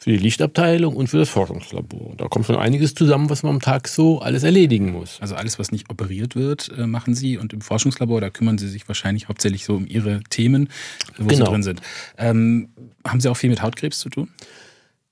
[0.01, 2.15] für die Lichtabteilung und für das Forschungslabor.
[2.17, 5.19] Da kommt schon einiges zusammen, was man am Tag so alles erledigen muss.
[5.21, 8.67] Also alles, was nicht operiert wird, äh, machen Sie und im Forschungslabor, da kümmern Sie
[8.67, 10.69] sich wahrscheinlich hauptsächlich so um Ihre Themen,
[11.19, 11.45] wo genau.
[11.45, 11.81] Sie drin sind.
[12.17, 12.69] Ähm,
[13.05, 14.29] haben Sie auch viel mit Hautkrebs zu tun?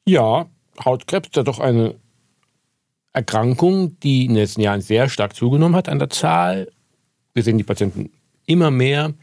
[0.05, 0.47] Ja,
[0.83, 1.93] Hautkrebs ist ja doch eine
[3.13, 6.71] Erkrankung, die in den letzten Jahren sehr stark zugenommen hat an der Zahl.
[7.35, 8.09] Wir sehen die Patienten
[8.47, 9.13] immer mehr.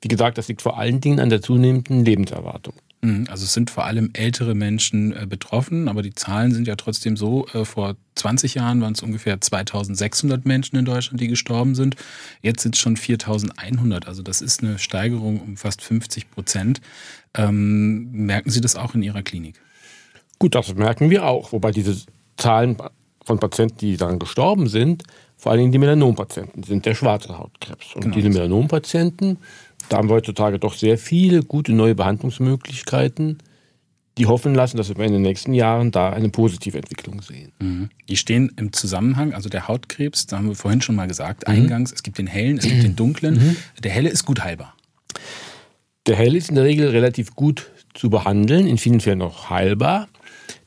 [0.00, 2.74] Wie gesagt, das liegt vor allen Dingen an der zunehmenden Lebenserwartung.
[3.04, 6.74] Mhm, also es sind vor allem ältere Menschen äh, betroffen, aber die Zahlen sind ja
[6.74, 7.46] trotzdem so.
[7.52, 11.96] Äh, vor 20 Jahren waren es ungefähr 2600 Menschen in Deutschland, die gestorben sind.
[12.40, 14.08] Jetzt sind es schon 4100.
[14.08, 16.80] Also das ist eine Steigerung um fast 50 Prozent.
[17.34, 19.60] Ähm, merken Sie das auch in Ihrer Klinik?
[20.38, 21.52] Gut, das merken wir auch.
[21.52, 21.96] Wobei diese
[22.38, 22.78] Zahlen
[23.22, 25.02] von Patienten, die daran gestorben sind,
[25.36, 27.94] vor allen Dingen die Melanompatienten sind, der schwarze Hautkrebs.
[27.96, 28.14] Und genau.
[28.14, 29.36] diese Melanompatienten
[29.88, 33.38] da haben wir heutzutage doch sehr viele gute neue Behandlungsmöglichkeiten,
[34.16, 37.52] die hoffen lassen, dass wir in den nächsten Jahren da eine positive Entwicklung sehen.
[37.58, 37.88] Mhm.
[38.08, 41.54] Die stehen im Zusammenhang, also der Hautkrebs, da haben wir vorhin schon mal gesagt, mhm.
[41.54, 43.34] eingangs, es gibt den hellen, es gibt den dunklen.
[43.34, 43.56] Mhm.
[43.82, 44.74] Der helle ist gut heilbar.
[46.06, 50.08] Der helle ist in der Regel relativ gut zu behandeln, in vielen Fällen auch heilbar.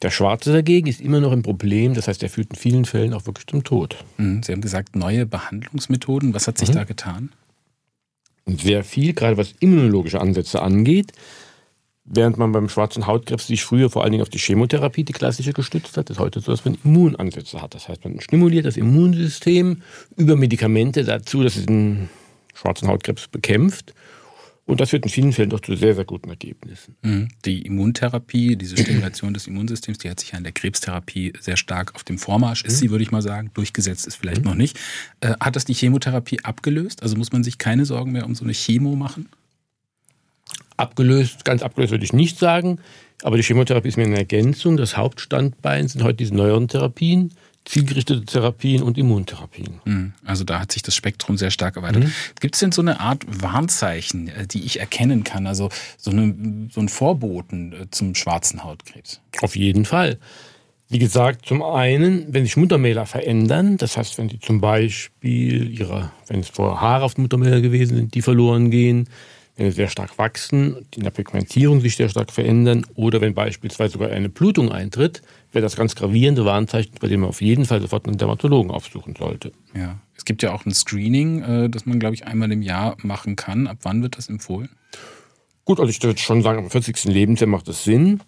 [0.02, 3.14] Der Schwarze dagegen ist immer noch ein Problem, das heißt, er führt in vielen Fällen
[3.14, 3.98] auch wirklich zum Tod.
[4.18, 4.44] Mhm.
[4.44, 6.34] Sie haben gesagt, neue Behandlungsmethoden.
[6.34, 6.74] Was hat sich mhm.
[6.74, 7.32] da getan?
[8.48, 11.12] Sehr viel, gerade was immunologische Ansätze angeht.
[12.10, 15.52] Während man beim schwarzen Hautkrebs sich früher vor allen Dingen auf die Chemotherapie, die klassische,
[15.52, 17.76] gestützt hat, ist heute so, dass man Immunansätze hat.
[17.76, 19.82] Das heißt, man stimuliert das Immunsystem
[20.16, 22.10] über Medikamente dazu, dass es den
[22.54, 23.94] schwarzen Hautkrebs bekämpft.
[24.68, 26.98] Und das führt in vielen Fällen doch zu sehr, sehr guten Ergebnissen.
[27.02, 27.30] Mhm.
[27.46, 31.96] Die Immuntherapie, diese Stimulation des Immunsystems, die hat sich ja in der Krebstherapie sehr stark
[31.96, 32.80] auf dem Vormarsch, ist mhm.
[32.80, 34.50] sie, würde ich mal sagen, durchgesetzt ist vielleicht mhm.
[34.50, 34.78] noch nicht.
[35.22, 37.02] Äh, hat das die Chemotherapie abgelöst?
[37.02, 39.30] Also muss man sich keine Sorgen mehr um so eine Chemo machen?
[40.76, 42.80] Abgelöst, ganz abgelöst würde ich nicht sagen.
[43.24, 44.76] Aber die Chemotherapie ist mir eine Ergänzung.
[44.76, 47.32] Das Hauptstandbein sind heute diese neueren Therapien
[47.68, 49.82] zielgerichtete Therapien und Immuntherapien.
[49.84, 52.06] Hm, also da hat sich das Spektrum sehr stark erweitert.
[52.06, 52.14] Mhm.
[52.40, 55.48] Gibt es denn so eine Art Warnzeichen, äh, die ich erkennen kann?
[55.48, 59.20] Also so, eine, so ein Vorboten äh, zum schwarzen Hautkrebs?
[59.42, 60.18] Auf jeden Fall.
[60.90, 66.12] Wie gesagt, zum einen, wenn sich Muttermäler verändern, das heißt, wenn die zum Beispiel ihre,
[66.28, 69.10] wenn es vorher Haare auf Muttermäler gewesen sind, die verloren gehen,
[69.58, 73.94] wenn sie sehr stark wachsen, in der Pigmentierung sich sehr stark verändern oder wenn beispielsweise
[73.94, 77.82] sogar eine Blutung eintritt, wäre das ganz gravierende Warnzeichen, bei dem man auf jeden Fall
[77.82, 79.52] sofort einen Dermatologen aufsuchen sollte.
[79.74, 82.98] Ja, es gibt ja auch ein Screening, äh, das man, glaube ich, einmal im Jahr
[83.02, 83.68] machen kann.
[83.68, 84.70] Ab wann wird das empfohlen?
[85.66, 87.06] Gut, also ich würde schon sagen, am 40.
[87.06, 88.22] Lebensjahr macht das Sinn.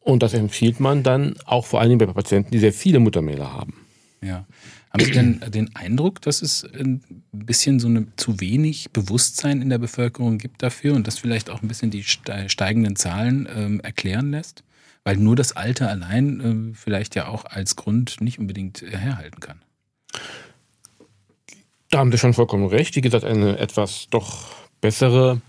[0.00, 3.52] Und das empfiehlt man dann auch vor allen Dingen bei Patienten, die sehr viele Muttermäler
[3.52, 3.74] haben.
[4.20, 4.46] Ja.
[4.90, 7.00] Haben Sie denn den Eindruck, dass es ein
[7.32, 11.62] bisschen so eine zu wenig Bewusstsein in der Bevölkerung gibt dafür und das vielleicht auch
[11.62, 14.64] ein bisschen die steigenden Zahlen ähm, erklären lässt?
[15.04, 19.62] Weil nur das Alter allein äh, vielleicht ja auch als Grund nicht unbedingt herhalten kann.
[21.90, 22.96] Da haben Sie schon vollkommen recht.
[22.96, 25.40] Wie gesagt, eine etwas doch bessere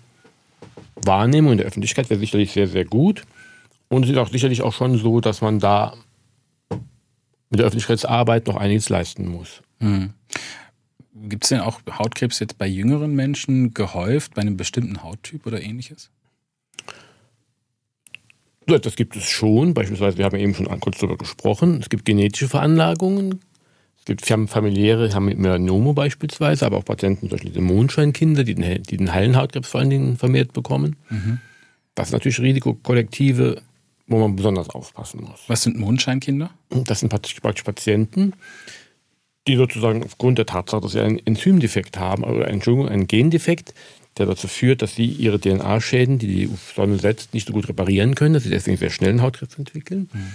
[0.95, 3.23] Wahrnehmung in der Öffentlichkeit wäre sicherlich sehr, sehr gut.
[3.89, 5.93] Und es ist auch sicherlich auch schon so, dass man da
[7.49, 9.61] mit der Öffentlichkeitsarbeit noch einiges leisten muss.
[9.79, 10.13] Hm.
[11.13, 15.61] Gibt es denn auch Hautkrebs jetzt bei jüngeren Menschen gehäuft, bei einem bestimmten Hauttyp oder
[15.61, 16.09] ähnliches?
[18.65, 19.73] Das gibt es schon.
[19.73, 21.79] Beispielsweise, wir haben eben schon kurz darüber gesprochen.
[21.81, 23.41] Es gibt genetische Veranlagungen.
[23.99, 28.83] Es gibt familiäre, haben Melanome beispielsweise, aber auch Patienten, zum Beispiel diese Mondscheinkinder, die den,
[28.83, 30.97] die den Hallenhautkrebs vor allen Dingen vermehrt bekommen.
[31.09, 31.39] Mhm.
[31.95, 33.61] Das sind natürlich Risikokollektive,
[34.07, 35.43] wo man besonders aufpassen muss.
[35.47, 36.49] Was sind Mondscheinkinder?
[36.69, 38.33] Das sind praktisch Patienten,
[39.47, 43.73] die sozusagen aufgrund der Tatsache, dass sie einen Enzymdefekt haben, oder Entschuldigung, einen Gendefekt,
[44.17, 48.15] der dazu führt, dass sie ihre DNA-Schäden, die die Sonne setzt, nicht so gut reparieren
[48.15, 50.09] können, dass sie deswegen sehr schnell einen Hautkrebs entwickeln.
[50.13, 50.27] Mhm.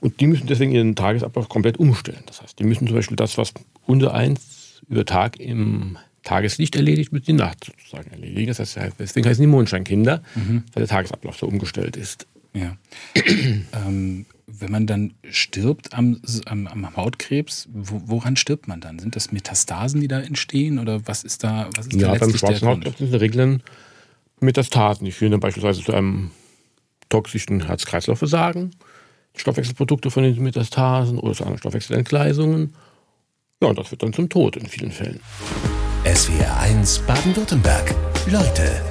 [0.00, 2.22] Und die müssen deswegen ihren Tagesablauf komplett umstellen.
[2.26, 3.54] Das heißt, die müssen zum Beispiel das, was
[3.86, 8.48] unter eins über Tag im Tageslicht erledigt, müssen die Nacht sozusagen erledigen.
[8.48, 10.64] Das heißt, deswegen heißen die Mondscheinkinder, mhm.
[10.72, 12.26] weil der Tagesablauf so umgestellt ist.
[12.54, 12.76] Ja.
[13.86, 18.98] ähm, wenn man dann stirbt am, am, am Hautkrebs, wo, woran stirbt man dann?
[18.98, 21.68] Sind das Metastasen, die da entstehen oder was ist da?
[21.76, 23.60] Was ist ja, da beim schwarzen Hautkrebs sind in der Regel
[24.40, 25.04] Metastasen.
[25.04, 26.30] Die führen dann beispielsweise zu einem
[27.08, 28.70] toxischen Herz-Kreislauf-Versagen,
[29.36, 32.74] Stoffwechselprodukte von den Metastasen oder zu anderen Stoffwechselentgleisungen.
[33.62, 35.20] Ja, und das wird dann zum Tod in vielen Fällen.
[36.04, 37.94] SWR 1 Baden-Württemberg.
[38.30, 38.82] Leute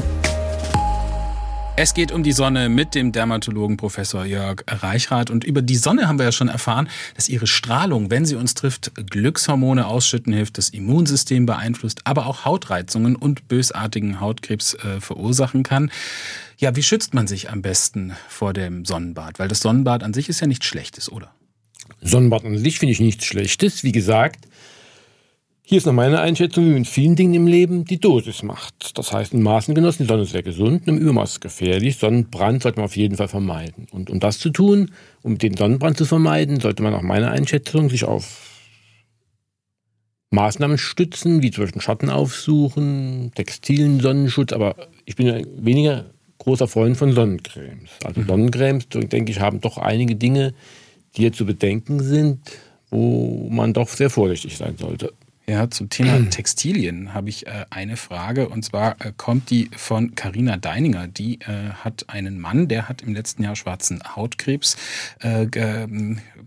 [1.75, 5.31] es geht um die Sonne mit dem Dermatologen Professor Jörg Reichrath.
[5.31, 8.53] Und über die Sonne haben wir ja schon erfahren, dass ihre Strahlung, wenn sie uns
[8.53, 15.63] trifft, Glückshormone ausschütten hilft, das Immunsystem beeinflusst, aber auch Hautreizungen und bösartigen Hautkrebs äh, verursachen
[15.63, 15.91] kann.
[16.57, 19.39] Ja, wie schützt man sich am besten vor dem Sonnenbad?
[19.39, 21.33] Weil das Sonnenbad an sich ist ja nichts Schlechtes, oder?
[22.01, 23.83] Sonnenbad an sich finde ich nichts Schlechtes.
[23.83, 24.45] Wie gesagt,
[25.65, 28.97] hier ist nach meiner Einschätzung, wie mit vielen Dingen im Leben, die Dosis macht.
[28.97, 31.97] Das heißt, in Maßen genossen, die Sonne ist sehr gesund, im Übermaß gefährlich.
[31.97, 33.87] Sonnenbrand sollte man auf jeden Fall vermeiden.
[33.91, 37.89] Und um das zu tun, um den Sonnenbrand zu vermeiden, sollte man nach meiner Einschätzung
[37.89, 38.53] sich auf
[40.31, 46.07] Maßnahmen stützen, wie zum Beispiel Schatten aufsuchen, textilen Sonnenschutz, aber ich bin ein weniger
[46.39, 47.91] großer Freund von Sonnencremes.
[48.03, 48.27] Also mhm.
[48.27, 50.53] Sonnencremes, denke ich, haben doch einige Dinge,
[51.15, 52.39] die hier zu bedenken sind,
[52.89, 55.13] wo man doch sehr vorsichtig sein sollte.
[55.45, 60.15] Ja, zum Thema Textilien habe ich äh, eine Frage und zwar äh, kommt die von
[60.15, 61.07] Karina Deininger.
[61.07, 64.77] Die äh, hat einen Mann, der hat im letzten Jahr schwarzen Hautkrebs
[65.19, 65.45] äh,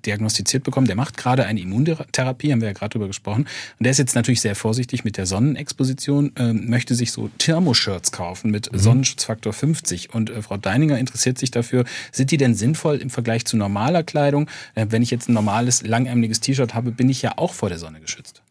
[0.04, 0.86] diagnostiziert bekommen.
[0.86, 3.42] Der macht gerade eine Immuntherapie, haben wir ja gerade drüber gesprochen.
[3.78, 8.12] Und der ist jetzt natürlich sehr vorsichtig mit der Sonnenexposition, äh, möchte sich so Thermoshirts
[8.12, 8.78] kaufen mit mhm.
[8.78, 10.14] Sonnenschutzfaktor 50.
[10.14, 14.02] Und äh, Frau Deininger interessiert sich dafür, sind die denn sinnvoll im Vergleich zu normaler
[14.02, 14.48] Kleidung?
[14.74, 17.78] Äh, wenn ich jetzt ein normales, langärmeliges T-Shirt habe, bin ich ja auch vor der
[17.78, 18.42] Sonne geschützt.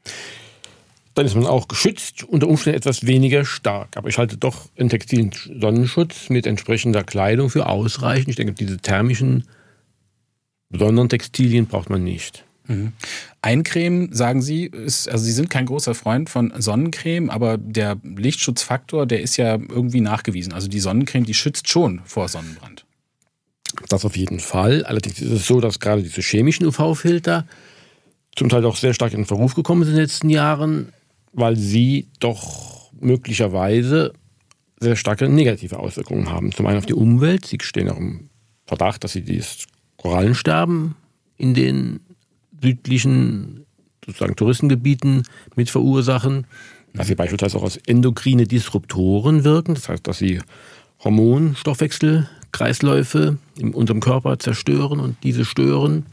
[1.16, 3.96] Dann ist man auch geschützt, unter Umständen etwas weniger stark.
[3.96, 8.28] Aber ich halte doch einen textilen Sonnenschutz mit entsprechender Kleidung für ausreichend.
[8.30, 9.46] Ich denke, diese thermischen
[10.78, 12.44] besonderen Textilien braucht man nicht.
[12.68, 12.94] Mhm.
[13.42, 19.06] Eincremen, sagen Sie, ist, also Sie sind kein großer Freund von Sonnencreme, aber der Lichtschutzfaktor,
[19.06, 20.54] der ist ja irgendwie nachgewiesen.
[20.54, 22.86] Also die Sonnencreme, die schützt schon vor Sonnenbrand.
[23.90, 24.84] Das auf jeden Fall.
[24.86, 27.46] Allerdings ist es so, dass gerade diese chemischen UV-Filter
[28.36, 30.92] zum Teil auch sehr stark in den Verruf gekommen sind in den letzten Jahren
[31.36, 34.14] weil sie doch möglicherweise
[34.80, 36.52] sehr starke negative Auswirkungen haben.
[36.54, 37.46] Zum einen auf die Umwelt.
[37.46, 38.30] Sie stehen auch im
[38.66, 39.66] Verdacht, dass sie das
[40.06, 40.96] Korallensterben
[41.36, 42.00] in den
[42.62, 43.66] südlichen
[44.06, 45.24] sozusagen Touristengebieten
[45.56, 46.46] mit verursachen.
[46.94, 49.74] Dass sie beispielsweise auch als endokrine Disruptoren wirken.
[49.74, 50.42] Das heißt, dass sie
[51.04, 56.06] Hormonstoffwechselkreisläufe in unserem Körper zerstören und diese stören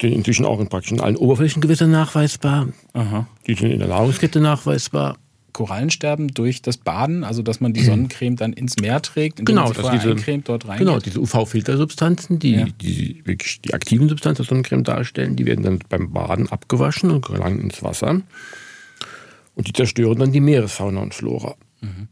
[0.00, 2.68] die inzwischen auch in praktisch allen Oberflächengewässern nachweisbar.
[2.92, 3.26] Aha.
[3.48, 5.16] Die sind in der Nahrungskette nachweisbar.
[5.52, 9.72] Korallensterben durch das Baden, also dass man die Sonnencreme dann ins Meer trägt, indem genau,
[9.72, 10.78] man diese, eincremt, dort rein.
[10.78, 12.66] Genau, diese UV-Filtersubstanzen, die, ja.
[12.80, 17.26] die wirklich die aktiven Substanzen der Sonnencreme darstellen, die werden dann beim Baden abgewaschen und
[17.26, 18.20] gelangen ins Wasser.
[19.54, 21.56] Und die zerstören dann die Meeresfauna und Flora.
[21.80, 22.08] Mhm.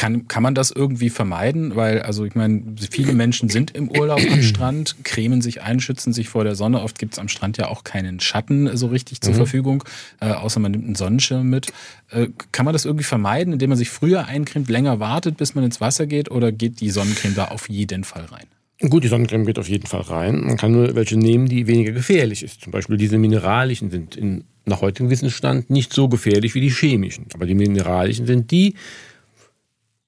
[0.00, 1.76] Kann, kann man das irgendwie vermeiden?
[1.76, 6.14] Weil, also ich meine, viele Menschen sind im Urlaub am Strand, cremen sich ein, schützen
[6.14, 6.80] sich vor der Sonne.
[6.80, 9.36] Oft gibt es am Strand ja auch keinen Schatten so richtig zur mhm.
[9.36, 9.84] Verfügung,
[10.22, 11.66] äh, außer man nimmt einen Sonnenschirm mit.
[12.08, 15.64] Äh, kann man das irgendwie vermeiden, indem man sich früher eincremt, länger wartet, bis man
[15.64, 16.30] ins Wasser geht?
[16.30, 18.46] Oder geht die Sonnencreme da auf jeden Fall rein?
[18.88, 20.40] Gut, die Sonnencreme geht auf jeden Fall rein.
[20.46, 22.62] Man kann nur welche nehmen, die weniger gefährlich ist.
[22.62, 27.26] Zum Beispiel diese mineralischen sind in, nach heutigem Wissensstand nicht so gefährlich wie die chemischen.
[27.34, 28.76] Aber die mineralischen sind die,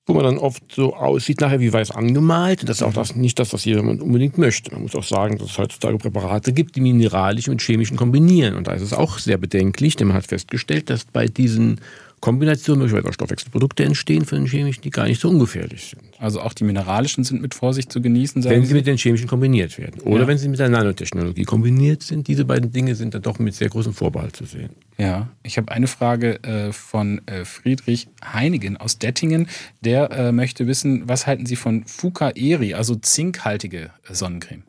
[0.06, 2.68] wo man dann oft so aussieht, nachher wie weiß angemalt.
[2.68, 4.72] Das ist auch das, nicht das, was jemand unbedingt möchte.
[4.72, 8.56] Man muss auch sagen, dass es heutzutage Präparate gibt, die mineralischen und chemischen kombinieren.
[8.56, 11.80] Und da ist es auch sehr bedenklich, denn man hat festgestellt, dass bei diesen
[12.22, 16.04] Kombination möglicherweise Stoffwechselprodukte entstehen von den chemischen, die gar nicht so ungefährlich sind.
[16.20, 19.76] Also auch die mineralischen sind mit Vorsicht zu genießen, Wenn sie mit den chemischen kombiniert
[19.76, 20.00] werden.
[20.02, 20.28] Oder ja.
[20.28, 22.28] wenn sie mit der Nanotechnologie kombiniert sind.
[22.28, 24.70] Diese beiden Dinge sind dann doch mit sehr großem Vorbehalt zu sehen.
[24.98, 29.48] Ja, ich habe eine Frage äh, von äh, Friedrich Heinigen aus Dettingen.
[29.80, 34.62] Der äh, möchte wissen, was halten Sie von Fukaeri, also zinkhaltige äh, Sonnencreme?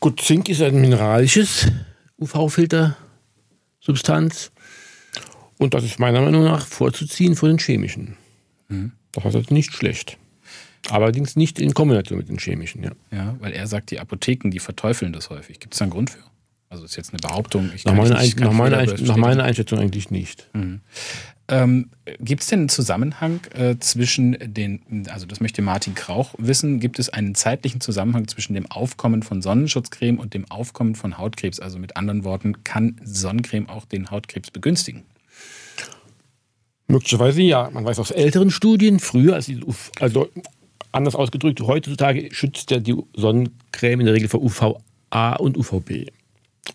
[0.00, 1.66] Gut, Zink ist ein mineralisches
[2.18, 4.50] UV-Filter-Substanz
[5.58, 8.16] und das ist meiner Meinung nach vorzuziehen vor den chemischen.
[8.68, 8.92] Mhm.
[9.12, 10.18] Das ist also nicht schlecht.
[10.90, 12.92] Allerdings nicht in Kombination mit den chemischen, ja.
[13.10, 15.60] Ja, weil er sagt, die Apotheken, die verteufeln das häufig.
[15.60, 16.22] Gibt es da einen Grund für?
[16.70, 17.70] Also ist jetzt eine Behauptung.
[17.84, 20.48] Nach, meiner, nicht, nach, meiner nach, meiner, Einschätzung eigentlich nicht.
[20.52, 20.80] Mhm.
[21.50, 21.88] Ähm,
[22.20, 26.98] gibt es denn einen Zusammenhang äh, zwischen den, also das möchte Martin Krauch wissen, gibt
[26.98, 31.58] es einen zeitlichen Zusammenhang zwischen dem Aufkommen von Sonnenschutzcreme und dem Aufkommen von Hautkrebs?
[31.58, 35.04] Also mit anderen Worten, kann Sonnencreme auch den Hautkrebs begünstigen?
[36.88, 37.70] Möglicherweise ja.
[37.72, 39.60] Man weiß aus älteren Studien, früher, als die,
[40.00, 40.28] also
[40.90, 46.10] anders ausgedrückt, heutzutage schützt ja die Sonnencreme in der Regel vor UVA und UVB.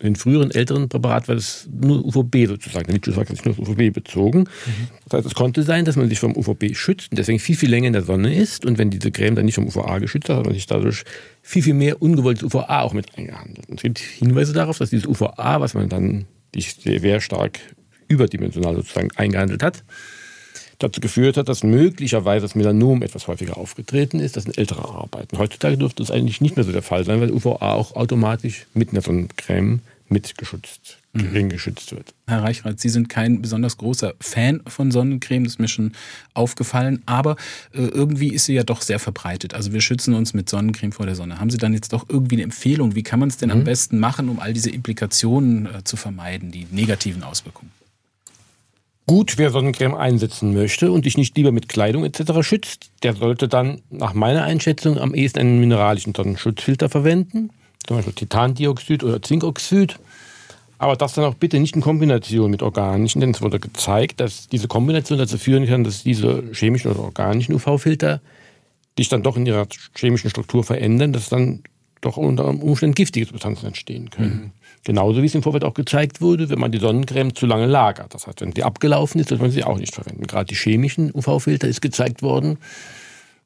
[0.00, 2.86] In früheren, älteren Präparat war das nur UVB sozusagen.
[2.86, 4.40] Der Lichtschutz war sich nur auf UVB bezogen.
[4.40, 4.88] Mhm.
[5.04, 7.70] Das heißt, es konnte sein, dass man sich vom UVB schützt und deswegen viel, viel
[7.70, 8.64] länger in der Sonne ist.
[8.64, 11.04] Und wenn diese Creme dann nicht vom UVA geschützt hat, hat man sich dadurch
[11.42, 13.68] viel, viel mehr ungewolltes UVA auch mit eingehandelt.
[13.68, 17.60] Und es gibt Hinweise darauf, dass dieses UVA, was man dann sehr stark
[18.08, 19.82] überdimensional sozusagen eingehandelt hat,
[20.78, 24.36] dazu geführt hat, dass möglicherweise das Melanom etwas häufiger aufgetreten ist.
[24.36, 25.38] Das sind ältere Arbeiten.
[25.38, 28.90] Heutzutage dürfte es eigentlich nicht mehr so der Fall sein, weil UVA auch automatisch mit
[28.90, 31.50] einer Sonnencreme mitgeschützt, gering mhm.
[31.50, 32.12] geschützt wird.
[32.26, 35.92] Herr Reichrath, Sie sind kein besonders großer Fan von Sonnencreme, das ist mir schon
[36.34, 37.36] aufgefallen, aber
[37.72, 39.54] äh, irgendwie ist sie ja doch sehr verbreitet.
[39.54, 41.40] Also wir schützen uns mit Sonnencreme vor der Sonne.
[41.40, 42.94] Haben Sie dann jetzt doch irgendwie eine Empfehlung?
[42.94, 43.56] Wie kann man es denn mhm.
[43.56, 47.70] am besten machen, um all diese Implikationen äh, zu vermeiden, die negativen Auswirkungen?
[49.06, 52.40] Gut, wer Sonnencreme einsetzen möchte und sich nicht lieber mit Kleidung etc.
[52.40, 57.50] schützt, der sollte dann nach meiner Einschätzung am ehesten einen mineralischen Sonnenschutzfilter verwenden,
[57.86, 59.98] zum Beispiel Titandioxid oder Zinkoxid.
[60.78, 64.48] Aber das dann auch bitte nicht in Kombination mit organischen, denn es wurde gezeigt, dass
[64.48, 68.22] diese Kombination dazu führen kann, dass diese chemischen oder organischen UV-Filter
[68.96, 71.62] sich dann doch in ihrer chemischen Struktur verändern, dass dann
[72.00, 74.34] doch unter Umständen giftige Substanzen entstehen können.
[74.34, 74.50] Mhm.
[74.84, 78.12] Genauso wie es im Vorfeld auch gezeigt wurde, wenn man die Sonnencreme zu lange lagert.
[78.14, 80.26] Das heißt, wenn die abgelaufen ist, sollte man sie auch nicht verwenden.
[80.26, 82.58] Gerade die chemischen UV-Filter ist gezeigt worden,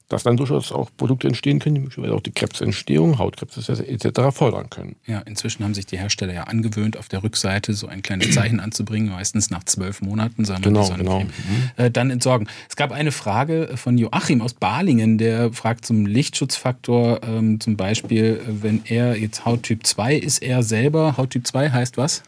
[0.09, 4.21] dass dann durchaus auch Produkte entstehen können, die möglicherweise auch die Krebsentstehung, Hautkrebs etc.
[4.31, 4.97] fördern können.
[5.07, 8.61] Ja, inzwischen haben sich die Hersteller ja angewöhnt, auf der Rückseite so ein kleines Zeichen
[8.61, 11.21] anzubringen, meistens nach zwölf Monaten soll man genau, genau.
[11.21, 11.93] Mhm.
[11.93, 12.49] dann entsorgen.
[12.69, 18.41] Es gab eine Frage von Joachim aus Balingen, der fragt zum Lichtschutzfaktor, ähm, zum Beispiel,
[18.47, 22.23] wenn er jetzt Hauttyp 2 ist, er selber, Hauttyp 2 heißt was?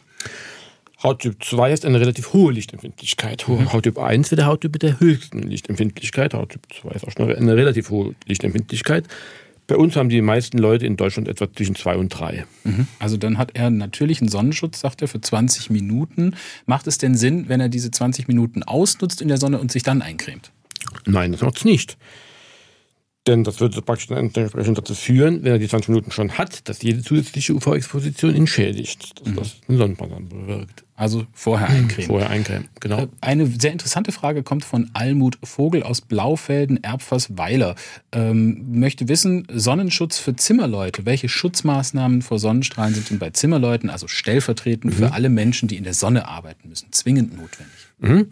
[1.03, 3.47] Hauttyp 2 ist eine relativ hohe Lichtempfindlichkeit.
[3.47, 3.73] Mhm.
[3.73, 6.33] Hauttyp 1 wird der Hauttyp mit der höchsten Lichtempfindlichkeit.
[6.33, 9.07] Hauttyp 2 ist auch schon eine relativ hohe Lichtempfindlichkeit.
[9.67, 12.45] Bei uns haben die meisten Leute in Deutschland etwa zwischen 2 und 3.
[12.65, 12.87] Mhm.
[12.99, 16.35] Also dann hat er natürlich einen Sonnenschutz, sagt er, für 20 Minuten.
[16.65, 19.83] Macht es denn Sinn, wenn er diese 20 Minuten ausnutzt in der Sonne und sich
[19.83, 20.51] dann eincremt?
[21.05, 21.97] Nein, das macht es nicht.
[23.27, 26.81] Denn das würde praktisch entsprechend dazu führen, wenn er die 20 Minuten schon hat, dass
[26.81, 29.35] jede zusätzliche UV-Exposition ihn schädigt, dass mhm.
[29.35, 30.83] das einen Sonnenbrand bewirkt.
[31.01, 32.05] Also vorher eincremen.
[32.09, 32.99] Vorher eincremen, genau.
[32.99, 37.73] Äh, eine sehr interessante Frage kommt von Almut Vogel aus Blaufelden, Erbfers-Weiler.
[38.11, 41.03] Ähm, möchte wissen, Sonnenschutz für Zimmerleute.
[41.07, 44.97] Welche Schutzmaßnahmen vor Sonnenstrahlen sind denn bei Zimmerleuten, also stellvertretend mhm.
[44.97, 47.73] für alle Menschen, die in der Sonne arbeiten müssen, zwingend notwendig?
[47.97, 48.27] Mhm.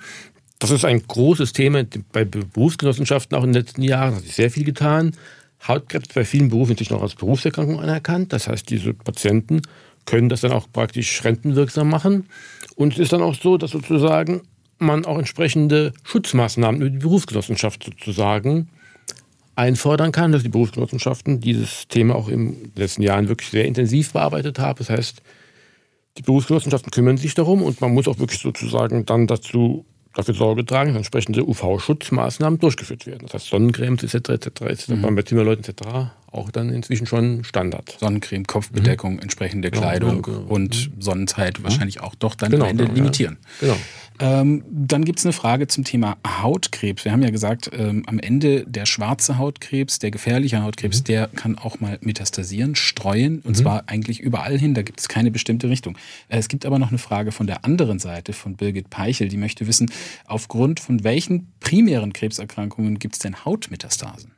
[0.60, 4.12] Das ist ein großes Thema bei Berufsgenossenschaften auch in den letzten Jahren.
[4.12, 5.16] Da hat sich sehr viel getan.
[5.68, 8.32] Hautkrebs bei vielen Berufen sich noch als Berufserkrankung anerkannt.
[8.32, 9.64] Das heißt, diese Patienten
[10.10, 12.26] können das dann auch praktisch rentenwirksam machen.
[12.76, 14.42] Und es ist dann auch so, dass sozusagen
[14.80, 18.70] man auch entsprechende Schutzmaßnahmen über die Berufsgenossenschaft sozusagen
[19.56, 24.14] einfordern kann, dass die Berufsgenossenschaften dieses Thema auch in den letzten Jahren wirklich sehr intensiv
[24.14, 24.80] bearbeitet haben.
[24.80, 25.22] Das heißt,
[26.18, 30.66] die Berufsgenossenschaften kümmern sich darum und man muss auch wirklich sozusagen dann dazu dafür Sorge
[30.66, 33.24] tragen, dass entsprechende UV-Schutzmaßnahmen durchgeführt werden.
[33.24, 34.30] Das heißt Sonnencremes etc.
[34.30, 34.62] etc.
[34.70, 35.16] ist mhm.
[35.16, 36.10] bei Zimmerleuten etc.
[36.32, 37.96] auch dann inzwischen schon Standard.
[38.00, 39.20] Sonnencreme, Kopfbedeckung, mhm.
[39.20, 40.40] entsprechende Kleidung ja, genau.
[40.48, 41.02] und mhm.
[41.02, 43.38] Sonnenzeit wahrscheinlich auch doch dann genau, am Ende genau, limitieren.
[43.62, 43.68] Ja.
[43.68, 43.78] Genau.
[44.22, 47.06] Ähm, dann gibt es eine Frage zum Thema Hautkrebs.
[47.06, 51.04] Wir haben ja gesagt, ähm, am Ende der schwarze Hautkrebs, der gefährliche Hautkrebs, mhm.
[51.06, 53.62] der kann auch mal metastasieren, streuen und mhm.
[53.62, 54.74] zwar eigentlich überall hin.
[54.74, 55.98] Da gibt es keine bestimmte Richtung.
[56.28, 59.38] Äh, es gibt aber noch eine Frage von der anderen Seite von Birgit Peichel, die
[59.38, 59.90] möchte wissen,
[60.26, 64.32] aufgrund von welchen primären Krebserkrankungen gibt es denn Hautmetastasen?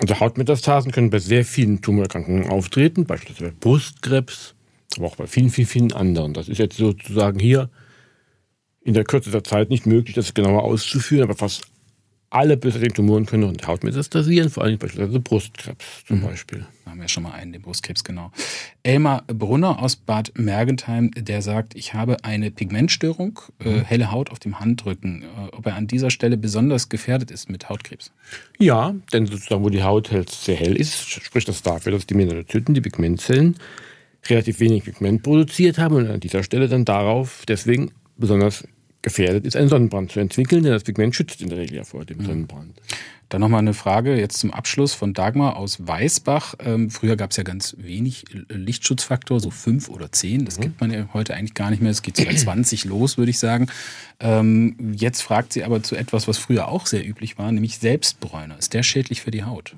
[0.00, 4.54] Also Hautmetastasen können bei sehr vielen Tumorerkrankungen auftreten, beispielsweise bei Brustkrebs,
[4.96, 6.34] aber auch bei vielen, vielen, vielen anderen.
[6.34, 7.70] Das ist jetzt sozusagen hier
[8.82, 11.68] in der Kürze der Zeit nicht möglich, das genauer auszuführen, aber fast
[12.30, 16.22] alle bisherigen Tumoren können auch Hautmetastasieren, vor allem beispielsweise Brustkrebs zum mhm.
[16.22, 16.66] Beispiel.
[16.84, 18.32] Da haben wir schon mal einen, den Brustkrebs, genau.
[18.82, 23.84] Elmar Brunner aus Bad Mergentheim, der sagt, ich habe eine Pigmentstörung, äh, mhm.
[23.84, 25.22] helle Haut auf dem Handrücken.
[25.22, 28.10] Äh, ob er an dieser Stelle besonders gefährdet ist mit Hautkrebs?
[28.58, 32.74] Ja, denn sozusagen, wo die Haut sehr hell ist, spricht das dafür, dass die Melanozyten,
[32.74, 33.56] die Pigmentzellen,
[34.28, 38.64] relativ wenig Pigment produziert haben und an dieser Stelle dann darauf deswegen besonders
[39.04, 42.04] gefährdet ist, einen Sonnenbrand zu entwickeln, denn das Pigment schützt in der Regel ja vor
[42.04, 42.24] dem mhm.
[42.24, 42.80] Sonnenbrand.
[43.28, 46.56] Dann nochmal eine Frage jetzt zum Abschluss von Dagmar aus Weißbach.
[46.60, 50.44] Ähm, früher gab es ja ganz wenig Lichtschutzfaktor, so fünf oder zehn.
[50.44, 50.62] Das mhm.
[50.62, 51.90] gibt man ja heute eigentlich gar nicht mehr.
[51.90, 53.66] Es geht so bei 20 los, würde ich sagen.
[54.20, 58.58] Ähm, jetzt fragt sie aber zu etwas, was früher auch sehr üblich war, nämlich Selbstbräuner.
[58.58, 59.74] Ist der schädlich für die Haut?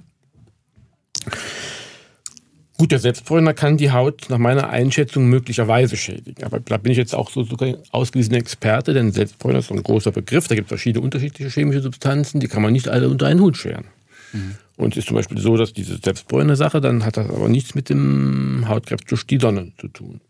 [2.79, 6.45] Gut, der Selbstbräuner kann die Haut nach meiner Einschätzung möglicherweise schädigen.
[6.45, 9.83] Aber da bin ich jetzt auch so sogar ausgewiesener Experte, denn Selbstbräuner ist so ein
[9.83, 10.47] großer Begriff.
[10.47, 13.57] Da gibt es verschiedene unterschiedliche chemische Substanzen, die kann man nicht alle unter einen Hut
[13.57, 13.87] scheren.
[14.33, 14.57] Mhm.
[14.77, 17.89] Und es ist zum Beispiel so, dass diese Selbstbräuner-Sache, dann hat das aber nichts mit
[17.89, 20.21] dem Hautkrebs durch die Sonne zu tun.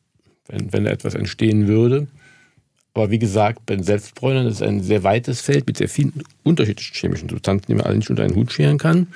[0.46, 2.06] Wenn, wenn da etwas entstehen würde.
[2.94, 6.94] Aber wie gesagt, bei Selbstbräunern ist es ein sehr weites Feld mit sehr vielen unterschiedlichen
[6.94, 9.08] chemischen Substanzen, die man alle nicht unter einen Hut scheren kann.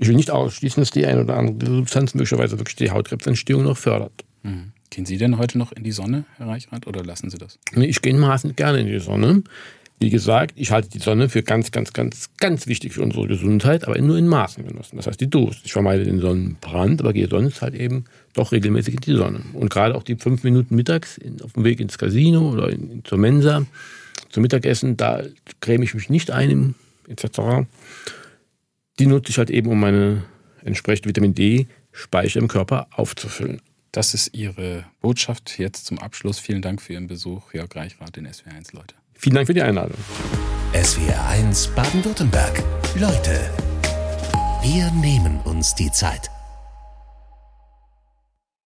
[0.00, 3.76] Ich will nicht ausschließen, dass die eine oder andere Substanz möglicherweise wirklich die Hautkrebsentstehung noch
[3.76, 4.24] fördert.
[4.42, 4.72] Mhm.
[4.88, 7.58] Gehen Sie denn heute noch in die Sonne, Herr Reichrath, oder lassen Sie das?
[7.74, 9.42] Nee, ich gehe in Maßen gerne in die Sonne.
[10.00, 13.86] Wie gesagt, ich halte die Sonne für ganz, ganz, ganz, ganz wichtig für unsere Gesundheit,
[13.86, 14.96] aber nur in Maßen genossen.
[14.96, 15.60] Das heißt die Dosis.
[15.64, 19.42] Ich vermeide den Sonnenbrand, aber gehe sonst halt eben doch regelmäßig in die Sonne.
[19.52, 22.90] Und gerade auch die fünf Minuten mittags in, auf dem Weg ins Casino oder in,
[22.90, 23.66] in, zur Mensa
[24.30, 25.24] zum Mittagessen, da
[25.60, 26.74] creme ich mich nicht ein,
[27.06, 27.66] etc
[29.00, 30.24] die nutze ich halt eben, um meine
[30.62, 33.60] entsprechende Vitamin D-Speicher im Körper aufzufüllen.
[33.92, 36.38] Das ist Ihre Botschaft jetzt zum Abschluss.
[36.38, 38.94] Vielen Dank für Ihren Besuch, Jörg Reichrath in SWR1, Leute.
[39.14, 39.96] Vielen Dank für die Einladung.
[40.72, 42.62] SWR1 Baden-Württemberg.
[42.94, 43.50] Leute,
[44.62, 46.30] wir nehmen uns die Zeit.